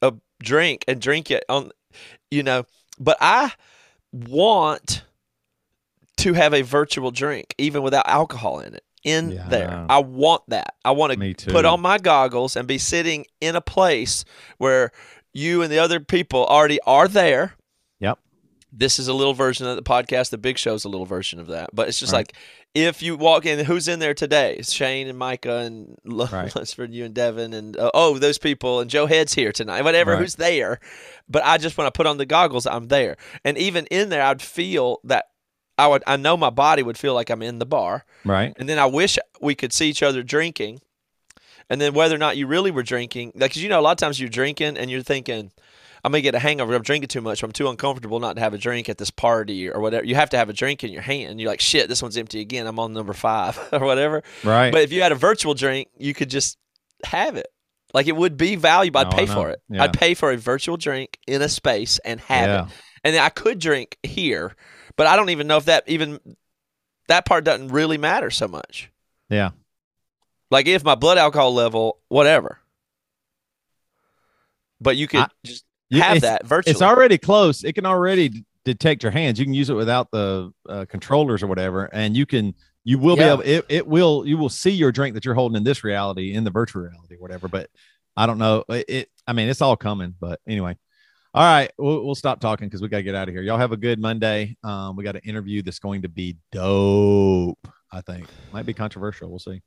a 0.00 0.14
drink 0.42 0.84
and 0.88 1.00
drink 1.00 1.30
it 1.30 1.44
on 1.48 1.70
you 2.30 2.42
know, 2.42 2.64
but 2.98 3.16
I 3.20 3.52
want 4.12 5.04
to 6.18 6.32
have 6.32 6.54
a 6.54 6.62
virtual 6.62 7.10
drink 7.10 7.54
even 7.58 7.82
without 7.82 8.08
alcohol 8.08 8.60
in 8.60 8.74
it 8.74 8.84
in 9.04 9.30
yeah. 9.30 9.48
there. 9.48 9.86
I 9.88 9.98
want 9.98 10.42
that. 10.48 10.74
I 10.84 10.90
want 10.90 11.12
to 11.12 11.50
put 11.50 11.64
on 11.64 11.80
my 11.80 11.98
goggles 11.98 12.56
and 12.56 12.66
be 12.66 12.78
sitting 12.78 13.26
in 13.40 13.56
a 13.56 13.60
place 13.60 14.24
where 14.58 14.90
you 15.32 15.62
and 15.62 15.70
the 15.70 15.78
other 15.78 16.00
people 16.00 16.44
already 16.46 16.80
are 16.86 17.08
there 17.08 17.54
this 18.72 18.98
is 18.98 19.08
a 19.08 19.14
little 19.14 19.34
version 19.34 19.66
of 19.66 19.76
the 19.76 19.82
podcast. 19.82 20.30
The 20.30 20.38
Big 20.38 20.58
Show's 20.58 20.84
a 20.84 20.88
little 20.88 21.06
version 21.06 21.40
of 21.40 21.48
that. 21.48 21.70
But 21.72 21.88
it's 21.88 21.98
just 21.98 22.12
right. 22.12 22.20
like 22.20 22.34
if 22.74 23.02
you 23.02 23.16
walk 23.16 23.46
in, 23.46 23.64
who's 23.64 23.88
in 23.88 23.98
there 23.98 24.14
today? 24.14 24.56
It's 24.56 24.72
Shane 24.72 25.08
and 25.08 25.18
Micah 25.18 25.58
and 25.58 25.96
right. 26.04 26.54
Lunsford, 26.56 26.92
you 26.92 27.04
and 27.04 27.14
Devin, 27.14 27.54
and 27.54 27.76
uh, 27.76 27.90
oh, 27.94 28.18
those 28.18 28.38
people, 28.38 28.80
and 28.80 28.90
Joe 28.90 29.06
Head's 29.06 29.34
here 29.34 29.52
tonight. 29.52 29.82
Whatever, 29.82 30.12
right. 30.12 30.20
who's 30.20 30.34
there? 30.36 30.80
But 31.28 31.44
I 31.44 31.58
just 31.58 31.78
when 31.78 31.86
I 31.86 31.90
put 31.90 32.06
on 32.06 32.18
the 32.18 32.26
goggles, 32.26 32.66
I'm 32.66 32.88
there, 32.88 33.16
and 33.44 33.56
even 33.56 33.86
in 33.86 34.10
there, 34.10 34.22
I'd 34.22 34.42
feel 34.42 35.00
that 35.04 35.26
I 35.78 35.86
would. 35.86 36.02
I 36.06 36.16
know 36.16 36.36
my 36.36 36.50
body 36.50 36.82
would 36.82 36.98
feel 36.98 37.14
like 37.14 37.30
I'm 37.30 37.42
in 37.42 37.58
the 37.58 37.66
bar, 37.66 38.04
right? 38.24 38.54
And 38.58 38.68
then 38.68 38.78
I 38.78 38.86
wish 38.86 39.18
we 39.40 39.54
could 39.54 39.72
see 39.72 39.88
each 39.88 40.02
other 40.02 40.22
drinking, 40.22 40.80
and 41.70 41.80
then 41.80 41.94
whether 41.94 42.14
or 42.14 42.18
not 42.18 42.36
you 42.36 42.46
really 42.46 42.70
were 42.70 42.82
drinking, 42.82 43.32
like, 43.34 43.52
cause 43.52 43.62
you 43.62 43.68
know, 43.68 43.80
a 43.80 43.82
lot 43.82 43.92
of 43.92 43.98
times 43.98 44.20
you're 44.20 44.28
drinking 44.28 44.76
and 44.76 44.90
you're 44.90 45.02
thinking 45.02 45.52
I'm 46.08 46.12
gonna 46.12 46.22
get 46.22 46.34
a 46.34 46.38
hangover. 46.38 46.74
I'm 46.74 46.80
drinking 46.80 47.08
too 47.08 47.20
much. 47.20 47.42
I'm 47.42 47.52
too 47.52 47.68
uncomfortable 47.68 48.18
not 48.18 48.36
to 48.36 48.40
have 48.40 48.54
a 48.54 48.58
drink 48.58 48.88
at 48.88 48.96
this 48.96 49.10
party 49.10 49.68
or 49.68 49.78
whatever. 49.78 50.06
You 50.06 50.14
have 50.14 50.30
to 50.30 50.38
have 50.38 50.48
a 50.48 50.54
drink 50.54 50.82
in 50.82 50.90
your 50.90 51.02
hand. 51.02 51.38
You're 51.38 51.50
like, 51.50 51.60
shit, 51.60 51.86
this 51.86 52.00
one's 52.00 52.16
empty 52.16 52.40
again. 52.40 52.66
I'm 52.66 52.78
on 52.78 52.94
number 52.94 53.12
five 53.12 53.58
or 53.72 53.80
whatever. 53.80 54.22
Right. 54.42 54.72
But 54.72 54.80
if 54.80 54.90
you 54.90 55.02
had 55.02 55.12
a 55.12 55.16
virtual 55.16 55.52
drink, 55.52 55.88
you 55.98 56.14
could 56.14 56.30
just 56.30 56.56
have 57.04 57.36
it. 57.36 57.48
Like 57.92 58.06
it 58.06 58.16
would 58.16 58.38
be 58.38 58.56
valuable. 58.56 59.00
I'd 59.00 59.10
no, 59.10 59.16
pay 59.18 59.26
for 59.26 59.50
it. 59.50 59.60
Yeah. 59.68 59.82
I'd 59.82 59.92
pay 59.92 60.14
for 60.14 60.30
a 60.30 60.38
virtual 60.38 60.78
drink 60.78 61.18
in 61.26 61.42
a 61.42 61.48
space 61.48 61.98
and 62.06 62.20
have 62.20 62.48
yeah. 62.48 62.64
it. 62.64 62.72
And 63.04 63.14
then 63.14 63.22
I 63.22 63.28
could 63.28 63.58
drink 63.58 63.98
here, 64.02 64.56
but 64.96 65.06
I 65.06 65.14
don't 65.14 65.28
even 65.28 65.46
know 65.46 65.58
if 65.58 65.66
that 65.66 65.84
even 65.88 66.20
that 67.08 67.26
part 67.26 67.44
doesn't 67.44 67.68
really 67.68 67.98
matter 67.98 68.30
so 68.30 68.48
much. 68.48 68.90
Yeah. 69.28 69.50
Like 70.50 70.66
if 70.66 70.82
my 70.82 70.94
blood 70.94 71.18
alcohol 71.18 71.52
level, 71.52 71.98
whatever. 72.08 72.60
But 74.80 74.96
you 74.96 75.06
could 75.06 75.20
I, 75.20 75.28
just 75.44 75.64
you, 75.88 76.02
have 76.02 76.20
that 76.22 76.46
virtually. 76.46 76.72
It's 76.72 76.82
already 76.82 77.18
close. 77.18 77.64
It 77.64 77.74
can 77.74 77.86
already 77.86 78.44
detect 78.64 79.02
your 79.02 79.12
hands. 79.12 79.38
You 79.38 79.44
can 79.44 79.54
use 79.54 79.70
it 79.70 79.74
without 79.74 80.10
the 80.10 80.52
uh, 80.68 80.84
controllers 80.88 81.42
or 81.42 81.46
whatever, 81.46 81.86
and 81.92 82.16
you 82.16 82.26
can 82.26 82.54
you 82.84 82.98
will 82.98 83.16
yeah. 83.16 83.36
be 83.36 83.42
able 83.42 83.42
it, 83.42 83.66
it 83.68 83.86
will 83.86 84.26
you 84.26 84.36
will 84.36 84.48
see 84.48 84.70
your 84.70 84.92
drink 84.92 85.14
that 85.14 85.24
you're 85.24 85.34
holding 85.34 85.56
in 85.56 85.64
this 85.64 85.84
reality 85.84 86.34
in 86.34 86.44
the 86.44 86.50
virtual 86.50 86.82
reality 86.82 87.16
or 87.16 87.20
whatever. 87.20 87.48
But 87.48 87.70
I 88.16 88.26
don't 88.26 88.38
know. 88.38 88.64
It, 88.68 88.84
it 88.88 89.10
I 89.26 89.32
mean, 89.32 89.48
it's 89.48 89.62
all 89.62 89.76
coming. 89.76 90.14
But 90.18 90.40
anyway. 90.46 90.76
All 91.34 91.44
right, 91.44 91.70
we'll, 91.76 92.06
we'll 92.06 92.14
stop 92.14 92.40
talking 92.40 92.66
because 92.66 92.80
we 92.80 92.88
got 92.88 92.96
to 92.96 93.02
get 93.02 93.14
out 93.14 93.28
of 93.28 93.34
here. 93.34 93.42
Y'all 93.42 93.58
have 93.58 93.70
a 93.70 93.76
good 93.76 94.00
Monday. 94.00 94.56
Um, 94.64 94.96
we 94.96 95.04
got 95.04 95.14
an 95.14 95.20
interview 95.24 95.60
that's 95.60 95.78
going 95.78 96.02
to 96.02 96.08
be 96.08 96.38
dope. 96.52 97.68
I 97.92 98.00
think 98.00 98.26
might 98.50 98.64
be 98.64 98.72
controversial. 98.72 99.28
We'll 99.28 99.38
see. 99.38 99.60